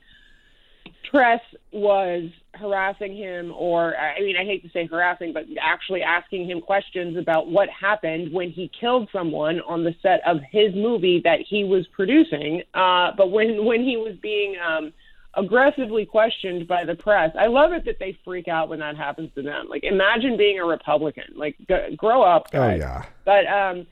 [1.09, 1.41] press
[1.71, 2.29] was
[2.59, 7.17] harassing him, or I mean, I hate to say harassing, but actually asking him questions
[7.17, 11.63] about what happened when he killed someone on the set of his movie that he
[11.63, 12.61] was producing.
[12.73, 14.93] Uh, but when when he was being um,
[15.35, 17.31] aggressively questioned by the press.
[17.39, 19.67] I love it that they freak out when that happens to them.
[19.69, 21.33] Like imagine being a Republican.
[21.35, 22.81] Like g- grow up, guys.
[22.81, 23.05] Oh yeah.
[23.25, 23.87] But um,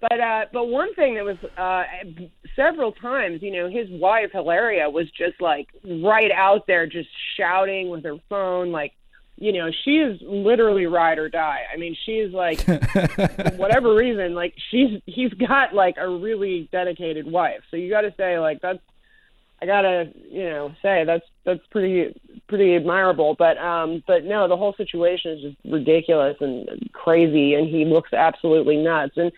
[0.00, 1.84] but uh, but one thing that was uh,
[2.56, 7.88] several times, you know, his wife Hilaria was just like right out there, just shouting
[7.90, 8.92] with her phone, like.
[9.42, 11.62] You know, she is literally ride or die.
[11.72, 12.76] I mean, she is like, for
[13.56, 17.62] whatever reason, like she's he's got like a really dedicated wife.
[17.70, 18.80] So you got to say like that's
[19.62, 23.36] I gotta, you know, say that's that's pretty pretty admirable.
[23.38, 28.12] But um, but no, the whole situation is just ridiculous and crazy, and he looks
[28.12, 29.12] absolutely nuts.
[29.16, 29.30] And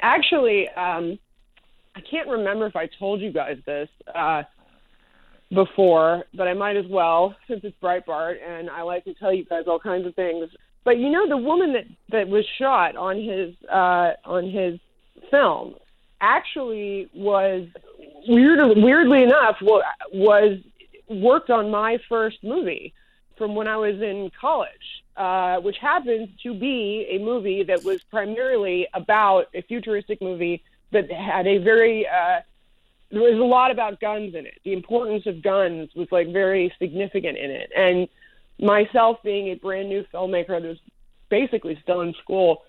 [0.00, 1.18] actually, um,
[1.94, 4.42] I can't remember if I told you guys this uh,
[5.52, 9.44] before, but I might as well since it's Breitbart, and I like to tell you
[9.44, 10.48] guys all kinds of things.
[10.84, 14.78] But you know, the woman that that was shot on his uh, on his
[15.30, 15.74] film
[16.20, 17.66] actually was
[18.26, 19.56] weird, weirdly enough
[20.12, 20.58] was
[21.08, 22.92] worked on my first movie
[23.36, 24.70] from when I was in college,
[25.16, 30.62] uh, which happens to be a movie that was primarily about a futuristic movie
[30.94, 32.40] that had a very uh,
[33.10, 34.58] there was a lot about guns in it.
[34.64, 38.08] The importance of guns was like very significant in it, and
[38.58, 40.78] myself being a brand new filmmaker that was
[41.30, 42.62] basically still in school,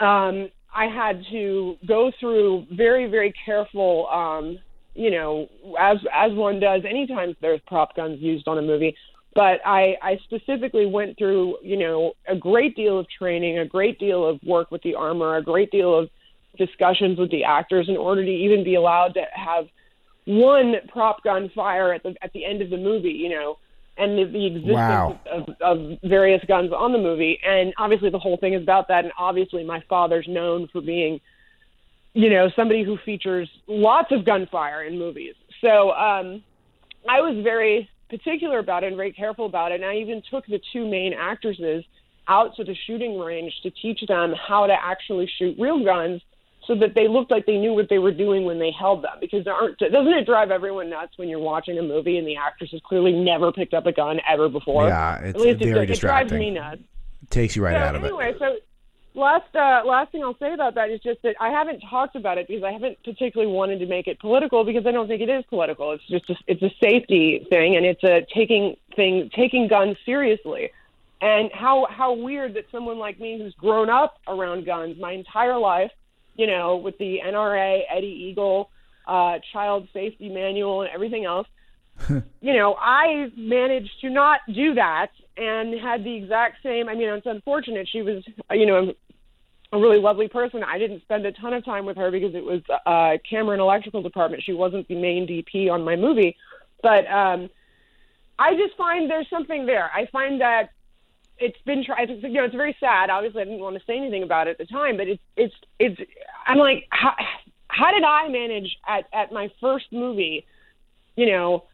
[0.00, 4.58] um, I had to go through very, very careful, um,
[4.94, 5.48] you know,
[5.78, 8.94] as as one does anytime there's prop guns used on a movie.
[9.34, 13.98] But I, I specifically went through, you know, a great deal of training, a great
[13.98, 16.08] deal of work with the armor, a great deal of
[16.58, 19.66] discussions with the actors in order to even be allowed to have
[20.26, 23.56] one prop gun fire at the at the end of the movie, you know,
[23.96, 25.20] and the, the existence Wow.
[25.32, 27.38] of, of various guns on the movie.
[27.46, 29.04] And obviously, the whole thing is about that.
[29.04, 31.20] And obviously, my father's known for being,
[32.12, 35.34] you know, somebody who features lots of gunfire in movies.
[35.60, 36.44] So um,
[37.08, 39.76] I was very particular about it and very careful about it.
[39.76, 41.84] And I even took the two main actresses
[42.28, 46.20] out to the shooting range to teach them how to actually shoot real guns
[46.68, 49.16] so that they looked like they knew what they were doing when they held them.
[49.20, 52.36] Because there aren't, doesn't it drive everyone nuts when you're watching a movie and the
[52.36, 54.86] actress has clearly never picked up a gun ever before?
[54.86, 56.82] Yeah, At it's least it, very it drives me nuts.
[57.30, 58.08] Takes you right so out of it.
[58.08, 58.56] anyway, so
[59.14, 62.38] last uh, last thing I'll say about that is just that I haven't talked about
[62.38, 65.28] it because I haven't particularly wanted to make it political because I don't think it
[65.28, 65.92] is political.
[65.92, 70.70] It's just a, it's a safety thing and it's a taking thing taking guns seriously.
[71.20, 75.58] And how how weird that someone like me who's grown up around guns my entire
[75.58, 75.90] life,
[76.38, 78.70] you know, with the NRA, Eddie Eagle,
[79.06, 81.48] uh, child safety manual, and everything else,
[82.40, 86.88] you know, I managed to not do that and had the exact same.
[86.88, 87.88] I mean, it's unfortunate.
[87.90, 88.94] She was, you know,
[89.72, 90.62] a really lovely person.
[90.64, 94.02] I didn't spend a ton of time with her because it was uh, Cameron Electrical
[94.02, 94.42] Department.
[94.44, 96.36] She wasn't the main DP on my movie.
[96.82, 97.50] But um,
[98.38, 99.90] I just find there's something there.
[99.92, 100.70] I find that
[101.40, 102.08] it's been tried.
[102.10, 103.10] You know, it's very sad.
[103.10, 105.54] Obviously, I didn't want to say anything about it at the time, but it's it's
[105.78, 106.00] it's.
[106.46, 107.14] I'm like, how,
[107.68, 110.46] how did I manage at at my first movie?
[111.16, 111.64] You know,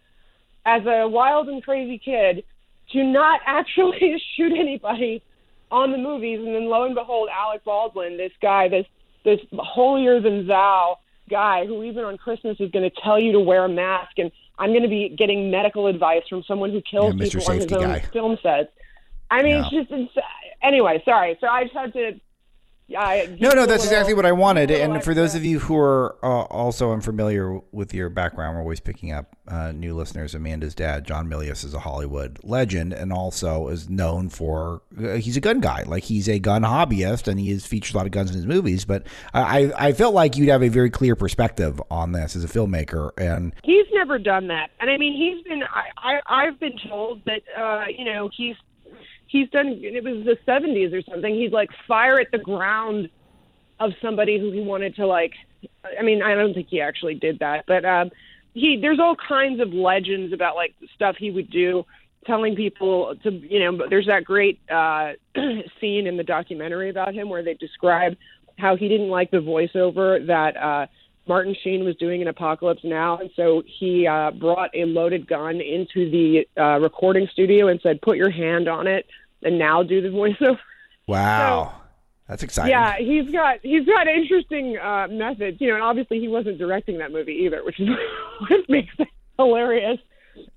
[0.64, 2.44] as a wild and crazy kid,
[2.92, 5.22] to not actually shoot anybody
[5.70, 8.86] on the movies, and then lo and behold, Alec Baldwin, this guy, this
[9.24, 10.98] this holier than thou
[11.30, 14.30] guy, who even on Christmas is going to tell you to wear a mask, and
[14.58, 17.72] I'm going to be getting medical advice from someone who kills Yeah, people on his
[17.72, 18.00] own Guy.
[18.12, 18.70] film sets.
[19.34, 19.60] I mean, Yeah.
[19.62, 20.12] it's just it's,
[20.62, 21.02] anyway.
[21.04, 22.20] Sorry, so I just had to.
[22.94, 24.68] I, No, no, that's exactly what I wanted.
[24.68, 28.60] little And for those of you who are uh, also unfamiliar with your background, we're
[28.60, 30.34] always picking up uh, new listeners.
[30.34, 35.34] Amanda's dad, John Milius, is a Hollywood legend and also is known for uh, he's
[35.34, 35.84] a gun guy.
[35.84, 38.46] Like he's a gun hobbyist and he has featured a lot of guns in his
[38.46, 38.84] movies.
[38.84, 42.48] But I, I felt like you'd have a very clear perspective on this as a
[42.48, 43.12] filmmaker.
[43.16, 47.24] And he's never done that and i mean he's been i, I i've been told
[47.24, 48.56] that uh you know he's
[49.34, 51.34] he's done it was the seventies or something.
[51.34, 53.10] He'd like fire at the ground
[53.80, 55.32] of somebody who he wanted to like
[55.98, 58.08] i mean i don't think he actually did that but um
[58.52, 61.84] he there's all kinds of legends about like stuff he would do
[62.24, 65.12] telling people to you know there's that great uh
[65.80, 68.16] scene in the documentary about him where they describe
[68.56, 70.86] how he didn't like the voiceover that uh
[71.26, 75.60] Martin Sheen was doing in Apocalypse Now, and so he uh, brought a loaded gun
[75.60, 79.06] into the uh, recording studio and said, "Put your hand on it,
[79.44, 80.58] and now do the voiceover."
[81.06, 81.74] wow,
[82.28, 82.70] that's exciting.
[82.70, 86.98] Yeah, he's got he's got interesting uh, methods, you know, and obviously he wasn't directing
[86.98, 87.88] that movie either, which is
[88.48, 89.98] what makes it hilarious.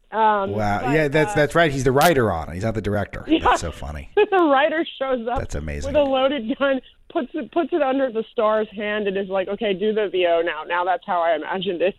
[0.10, 0.82] Um, Wow.
[0.84, 1.70] but, yeah, that's uh, that's right.
[1.72, 2.54] He's the writer on it.
[2.54, 3.26] He's not the director.
[3.28, 3.40] Yeah.
[3.44, 4.10] That's so funny.
[4.16, 5.92] the writer shows up That's amazing.
[5.92, 6.80] with a loaded gun,
[7.10, 10.42] puts it puts it under the star's hand, and is like, "Okay, do the VO
[10.46, 11.96] now." Now that's how I imagined it.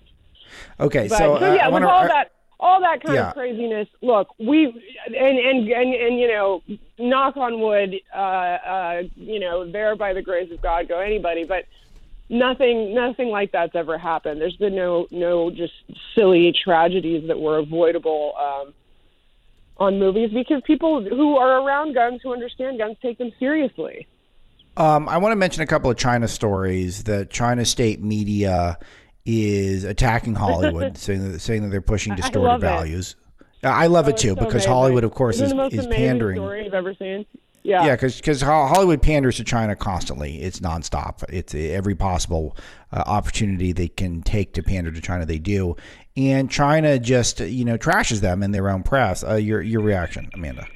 [0.81, 3.29] Okay, But, so, so uh, yeah, I with all uh, that all that kind yeah.
[3.29, 3.89] of craziness.
[4.03, 4.67] Look, we
[5.07, 6.63] and and and, and you know,
[6.99, 11.45] knock on wood, uh, uh, you know, there by the grace of God go anybody,
[11.45, 11.67] but
[12.29, 14.41] nothing nothing like that's ever happened.
[14.41, 15.75] There's been no no just
[16.15, 18.75] silly tragedies that were avoidable um,
[19.77, 24.07] on movies because people who are around guns who understand guns take them seriously.
[24.77, 28.79] Um, I want to mention a couple of China stories The China state media
[29.31, 32.61] is attacking Hollywood, saying that saying that they're pushing distorted it.
[32.61, 33.15] values.
[33.63, 34.73] Uh, I love Oh, it too so because amazing.
[34.73, 36.37] Hollywood, of course, Isn't is, most is pandering.
[36.39, 37.27] story you've ever seen.
[37.65, 40.41] Yeah, Yeah, because Hollywood panders to China constantly.
[40.41, 41.25] It's nonstop.
[41.29, 42.57] It's uh, every possible
[42.93, 45.77] uh, opportunity they can take to pander to China, they do.
[46.17, 49.23] And China just you know trashes them in their own press.
[49.23, 50.67] Uh, your your reaction, Amanda?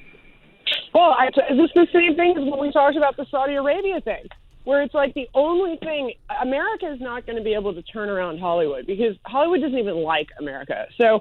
[0.93, 4.27] Well, I, this the same thing as when we talked about the Saudi Arabia thing,
[4.65, 8.09] where it's like the only thing America is not going to be able to turn
[8.09, 10.87] around Hollywood because Hollywood doesn't even like America.
[11.01, 11.21] So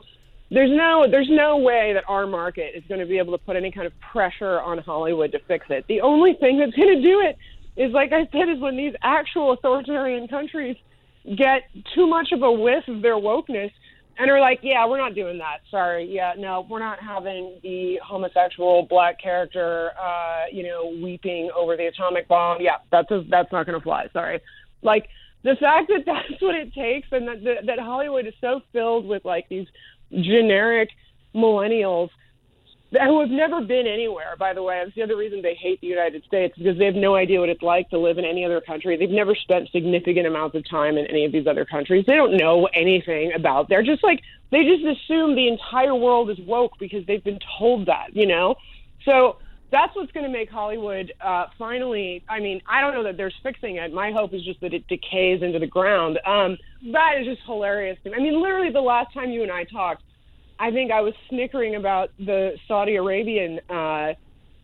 [0.52, 3.56] there's no there's no way that our market is going to be able to put
[3.56, 5.86] any kind of pressure on Hollywood to fix it.
[5.88, 7.38] The only thing that's going to do it
[7.82, 10.76] is, like I said, is when these actual authoritarian countries
[11.26, 11.64] get
[11.96, 13.72] too much of a whiff of their wokeness
[14.22, 15.62] and are like, yeah, we're not doing that.
[15.72, 16.08] Sorry.
[16.08, 21.88] Yeah, no, we're not having the homosexual black character, uh, you know, weeping over the
[21.88, 22.60] atomic bomb.
[22.62, 24.06] Yeah, that's a, that's not going to fly.
[24.14, 24.40] Sorry.
[24.84, 25.08] Like
[25.44, 29.08] the fact that that's what it takes, and that, that that Hollywood is so filled
[29.08, 29.66] with like these
[30.12, 30.90] generic
[31.34, 32.10] millennials
[32.92, 34.36] who have never been anywhere.
[34.38, 36.96] By the way, that's the other reason they hate the United States because they have
[36.96, 38.98] no idea what it's like to live in any other country.
[38.98, 42.06] They've never spent significant amounts of time in any of these other countries.
[42.06, 43.70] They don't know anything about.
[43.70, 44.22] They're just like
[44.52, 48.16] they just assume the entire world is woke because they've been told that.
[48.16, 48.56] You know,
[49.06, 49.38] so.
[49.74, 52.26] That's what's going to make Hollywood uh, finally.
[52.28, 53.94] I mean, I don't know that there's fixing it.
[53.94, 56.20] My hope is just that it decays into the ground.
[56.26, 56.58] Um,
[56.92, 57.98] that is just hilarious.
[58.06, 60.04] I mean, literally, the last time you and I talked,
[60.62, 64.14] I think I was snickering about the Saudi Arabian uh,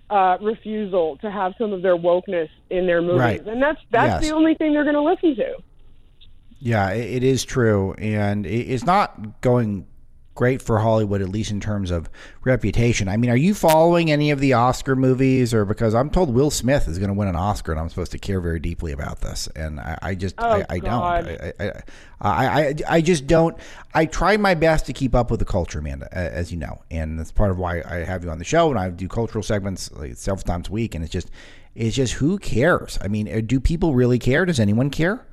[0.09, 3.45] uh, refusal to have some of their wokeness in their movies, Right.
[3.47, 4.29] and that's that's Yes.
[4.29, 5.57] the only thing they're going to listen to.
[6.59, 9.87] Yeah, it, it is true, and it, it's not going
[10.37, 12.09] great for Hollywood, at least in terms of
[12.45, 13.09] reputation.
[13.09, 16.51] I mean, are you following any of the Oscar movies, or because I'm told Will
[16.51, 19.19] Smith is going to win an Oscar, and I'm supposed to care very deeply about
[19.19, 21.03] this, and I, I just Oh, I, I don't.
[21.03, 21.71] I, I,
[22.21, 23.57] I, I, just don't.
[23.93, 27.19] I try my best to keep up with the culture, Amanda, as you know, and
[27.19, 29.91] that's part of why I have you on the show, and I do cultural segments
[29.91, 31.29] like several times a week, and it's just.
[31.79, 32.97] It's just who cares?
[33.03, 34.47] I mean, uh, do people really care?
[34.47, 35.27] Does anyone care?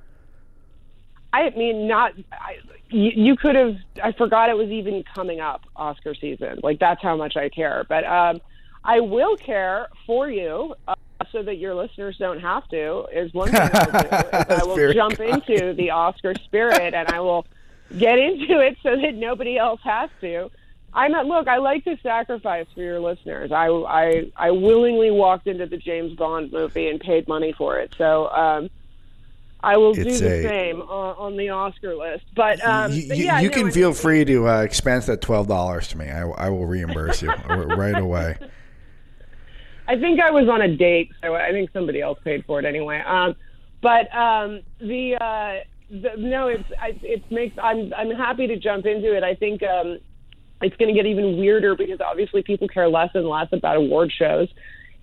[1.32, 2.12] I mean, not.
[2.32, 2.56] I,
[2.94, 3.76] you, you could have.
[4.02, 6.60] I forgot it was even coming up Oscar season.
[6.62, 7.84] Like that's how much I care.
[7.88, 8.40] But um,
[8.84, 10.94] I will care for you, uh,
[11.32, 13.06] so that your listeners don't have to.
[13.12, 14.08] Is one thing I'll do.
[14.10, 17.46] I will jump into the Oscar spirit, and I will
[17.98, 20.50] get into it so that nobody else has to.
[20.92, 21.48] I'm not, look.
[21.48, 23.50] I like to sacrifice for your listeners.
[23.50, 27.92] I, I I willingly walked into the James Bond movie and paid money for it.
[27.98, 28.70] So um,
[29.64, 32.24] I will do the a- same on, on the Oscar list.
[32.36, 35.06] But um, you but yeah, you no, can I feel mean- free to uh, expense
[35.06, 36.08] that twelve dollars to me.
[36.10, 38.36] I, I will reimburse you right away.
[39.86, 42.64] I think I was on a date, so I think somebody else paid for it
[42.64, 43.02] anyway.
[43.06, 43.34] Um,
[43.82, 48.86] but um, the, uh, the no, it's I, it makes I'm I'm happy to jump
[48.86, 49.22] into it.
[49.22, 49.98] I think um,
[50.62, 54.10] it's going to get even weirder because obviously people care less and less about award
[54.10, 54.48] shows,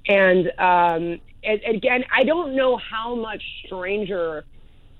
[0.07, 4.46] and um, again, I don't know how much stranger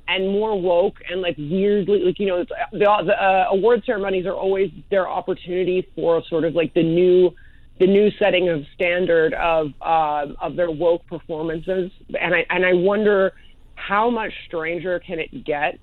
[0.08, 4.34] and more woke and like weirdly like you know the, the uh, award ceremonies are
[4.34, 7.32] always their opportunity for sort of like the new
[7.80, 11.92] the new setting of standard of um of their woke performances.
[12.20, 13.34] And I and I wonder
[13.76, 15.80] how much stranger can it get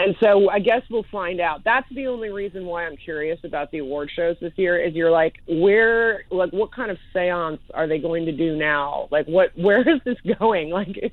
[0.00, 1.64] and so I guess we'll find out.
[1.64, 4.78] That's the only reason why I'm curious about the award shows this year.
[4.80, 9.08] Is you're like, where, like, what kind of seance are they going to do now?
[9.10, 10.70] Like, what, where is this going?
[10.80, 11.12] Like, it,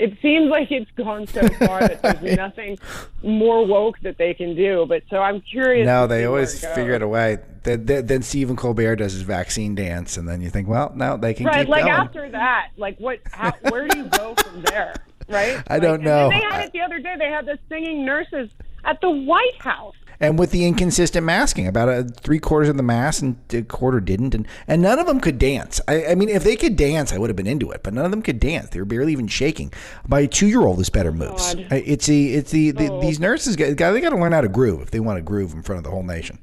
[0.00, 2.78] it seems like it's gone so far that there's nothing
[3.22, 4.86] more woke that they can do.
[4.88, 5.86] But so I'm curious.
[5.86, 7.38] No, they always figure it a way.
[7.62, 11.18] Then, then, then Stephen Colbert does his vaccine dance, and then you think, well, now
[11.18, 11.92] they can Right, like going.
[11.92, 13.20] after that, like what?
[13.30, 14.94] How, where do you go from there?
[15.30, 15.62] Right?
[15.68, 16.28] I don't Like, know.
[16.30, 17.14] They had it the other day.
[17.18, 18.50] They had the singing nurses
[18.84, 19.94] at the White House.
[20.22, 24.00] and with the inconsistent masking, about a three quarters of the mask and a quarter
[24.00, 25.80] didn't, and and none of them could dance.
[25.88, 28.04] I, I mean, if they could dance, I would have been into it, but none
[28.04, 28.68] of them could dance.
[28.70, 29.72] They were barely even shaking.
[30.06, 31.54] My two year old is better moves.
[31.54, 31.66] God.
[31.72, 33.00] It's the it's the, the Oh.
[33.00, 35.52] these nurses got they got to learn how to groove if they want to groove
[35.54, 36.38] in front of the whole nation.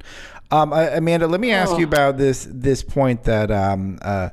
[0.49, 1.77] Um, Amanda, let me ask Oh.
[1.77, 4.29] you about this this point that um uh.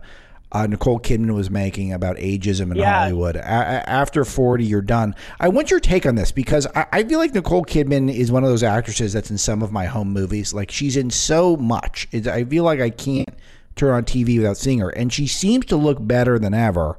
[0.55, 2.87] Uh, Nicole Kidman was making about ageism in Yes.
[2.89, 3.35] Hollywood.
[3.35, 5.17] A- after 40, you're done.
[5.41, 8.45] I want your take on this because I, I feel like Nicole Kidman is one
[8.45, 10.55] of those actresses that's in some of my home movies.
[10.55, 12.07] Like she's in so much.
[12.13, 13.29] It's, I feel like I can't
[13.75, 16.97] turn on TV without seeing her, and she seems to look better than ever.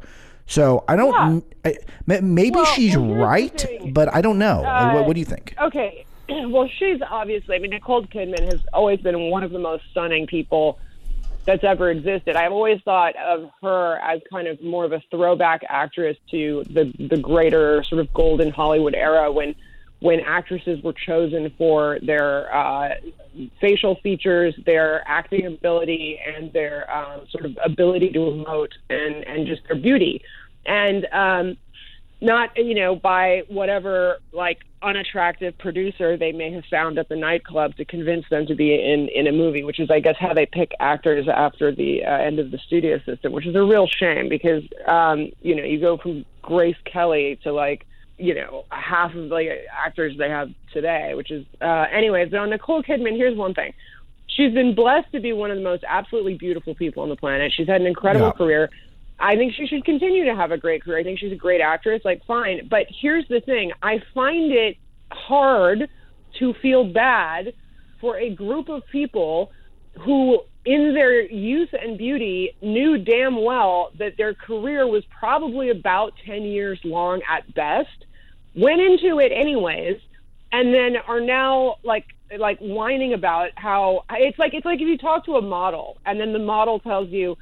[0.48, 1.44] So I don't.
[1.64, 4.64] I, maybe Well, she's well, here's the right, but I don't know.
[4.66, 5.56] Uh, what, what do you think?
[5.62, 6.06] Okay.
[6.28, 10.26] Well, she's obviously, I mean, Nicole Kidman has always been one of the most stunning
[10.26, 10.80] people
[11.46, 12.36] that's ever existed.
[12.36, 16.92] I've always thought of her as kind of more of a throwback actress to the
[16.98, 19.56] the greater sort of golden Hollywood era when
[20.00, 22.96] when actresses were chosen for their uh,
[23.62, 29.48] facial features, their acting ability, and their um, sort of ability to emote and and
[29.48, 30.22] just their beauty.
[30.66, 31.58] And um,
[32.26, 37.76] not you know by whatever like unattractive producer they may have found at the nightclub
[37.76, 40.46] to convince them to be in in a movie which is i guess how they
[40.46, 44.28] pick actors after the uh, end of the studio system which is a real shame
[44.30, 47.86] because um you know you go from grace kelly to like
[48.18, 52.50] you know half of the actors they have today which is uh anyways but on
[52.50, 53.72] nicole kidman here's one thing.
[54.28, 57.54] She's been blessed to be one of the most absolutely beautiful people on the planet.
[57.56, 58.32] She's had an incredible Yeah.
[58.34, 58.70] career
[59.20, 61.00] I think she should continue to have a great career.
[61.00, 62.68] I think she's a great actress, like fine.
[62.70, 64.78] But here's the thing I find it
[65.12, 65.88] hard
[66.40, 67.54] to feel bad
[68.02, 69.52] for a group of people
[70.04, 76.14] who, in their youth and beauty, knew damn well that their career was probably about
[76.26, 78.06] 10 years long at best,
[78.54, 79.98] went into it anyways,
[80.52, 82.06] and then are now like
[82.40, 86.20] like whining about how it's like it's like if you talk to a model and
[86.20, 87.38] then the model tells you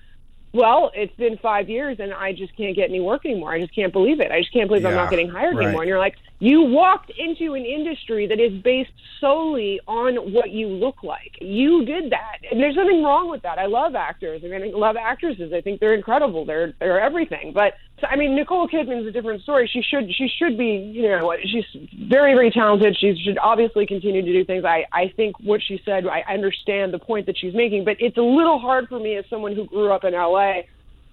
[0.53, 3.51] well, it's been five years and I just can't get any work anymore.
[3.51, 4.31] I just can't believe it.
[4.31, 5.65] I just can't believe I'm not getting hired right.
[5.65, 5.81] anymore.
[5.81, 10.67] And you're like, you walked into an industry that is based solely on what you
[10.67, 11.37] look like.
[11.39, 12.39] You did that.
[12.51, 13.57] And there's nothing wrong with that.
[13.59, 14.41] I love actors.
[14.43, 15.53] I mean, I love actresses.
[15.53, 16.45] I think they're incredible.
[16.45, 17.53] They're, they're everything.
[17.53, 19.69] But I mean, Nicole Kidman's a different story.
[19.71, 22.97] She should, she should be, you know, she's very, very talented.
[22.99, 24.65] She should obviously continue to do things.
[24.65, 28.17] I, I think what she said, I understand the point that she's making, but it's
[28.17, 30.63] a little hard for me as someone who grew up in LA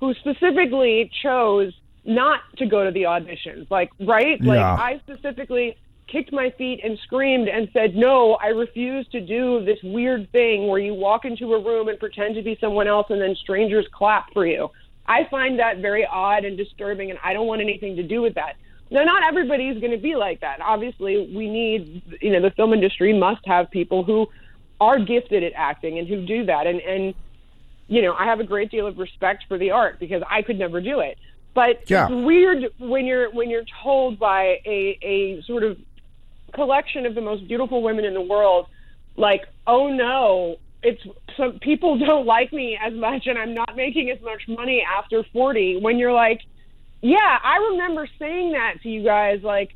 [0.01, 1.73] who specifically chose
[2.05, 3.71] not to go to the auditions.
[3.71, 4.41] Like, right?
[4.41, 4.75] Like, Yeah.
[4.75, 5.77] I specifically
[6.07, 10.69] kicked my feet and screamed and said, No, I refuse to do this weird thing
[10.69, 13.87] where you walk into a room and pretend to be someone else and then strangers
[13.93, 14.69] clap for you.
[15.07, 18.35] I find that very odd and disturbing, and I don't want anything to do with
[18.35, 18.55] that.
[18.93, 20.61] Now, not everybody's going to be like that.
[20.61, 24.27] Obviously, we need, you know, the film industry must have people who
[24.81, 26.67] are gifted at acting and who do that.
[26.67, 27.15] And, and
[27.87, 30.59] you know, I have a great deal of respect for the art because I could
[30.59, 31.19] never do it.
[31.55, 32.07] But Yeah.
[32.07, 35.79] it's weird when you're when you're told by a a sort of
[36.55, 38.67] collection of the most beautiful women in the world,
[39.17, 41.03] like, oh no, it's
[41.37, 45.25] some people don't like me as much, and I'm not making as much money after
[45.33, 45.79] 40.
[45.79, 46.41] When you're like,
[47.03, 49.71] yeah, I remember saying that to you guys, like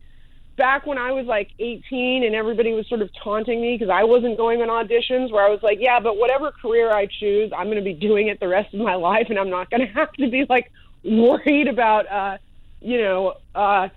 [0.56, 4.04] back when I was like 18 and everybody was sort of taunting me because I
[4.04, 7.66] wasn't going on auditions where I was like, yeah, but whatever career I choose, I'm
[7.66, 9.92] going to be doing it the rest of my life and I'm not going to
[9.94, 10.70] have to be like
[11.10, 12.38] worried about, uh,
[12.80, 13.88] you know, uh,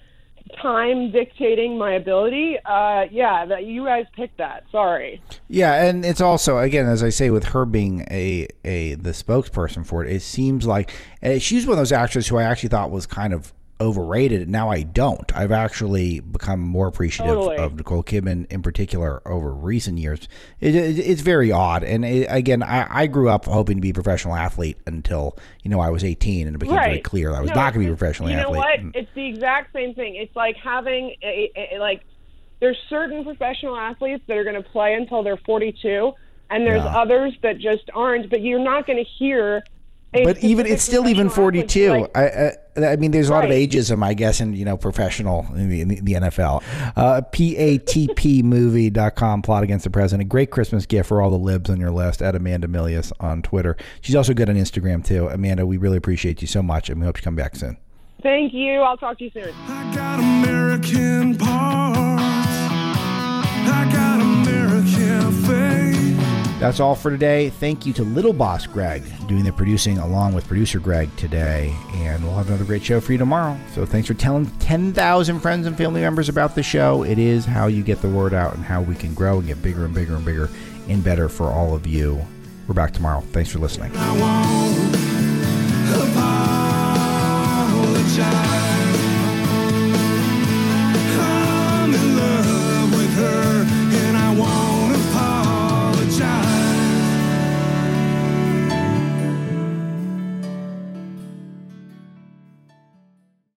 [0.61, 2.57] time dictating my ability.
[2.65, 4.63] Uh, yeah, that you guys picked that.
[4.71, 5.21] Sorry.
[5.47, 9.85] Yeah, and it's also again, as I say, with her being a a the spokesperson
[9.85, 10.91] for it, it seems like
[11.39, 14.49] she's one of those actors who I actually thought was kind of overrated.
[14.49, 15.35] Now I don't.
[15.35, 17.57] I've actually become more appreciative Totally.
[17.57, 20.27] of Nicole Kidman in particular over recent years.
[20.59, 23.91] It, it, it's very odd, and it, again, I, I grew up hoping to be
[23.91, 27.41] a professional athlete until you know I was 18, and it became very clear I
[27.41, 28.53] was No, not going to be a professional you athlete.
[28.53, 28.79] know what?
[28.79, 30.15] And- It's the exact same thing.
[30.15, 32.01] It's like having a, a, a- like
[32.59, 36.13] there's certain professional athletes that are going to play until they're 42,
[36.49, 36.97] and there's Yeah.
[36.97, 38.29] others that just aren't.
[38.29, 39.63] But you're not going to hear.
[40.13, 43.43] A but even it's still even 42 like, I, I i mean there's a lot
[43.43, 46.63] of ageism i guess in you know professional in the, in the, the nfl
[46.95, 51.79] uh patpmovie.com plot against the president a great christmas gift for all the libs on
[51.79, 55.77] your list at amanda milius on twitter she's also good on instagram too amanda we
[55.77, 57.77] really appreciate you so much and we hope you come back soon
[58.23, 58.81] Thank you.
[58.81, 59.53] I'll talk to you soon.
[59.67, 62.23] I got American parts.
[63.69, 65.96] I got American faith.
[66.59, 67.51] That's all for today.
[67.51, 71.75] Thank you to Little Boss Greg doing the producing along with producer Greg today.
[71.93, 73.55] And we'll have another great show for you tomorrow.
[73.75, 77.03] So thanks for telling 10,000 friends and family members about the show.
[77.03, 79.61] It is how you get the word out and how we can grow and get
[79.61, 80.49] bigger and bigger and bigger
[80.89, 82.25] and better for all of you.
[82.67, 83.21] We're back tomorrow.
[83.21, 83.91] Thanks for listening.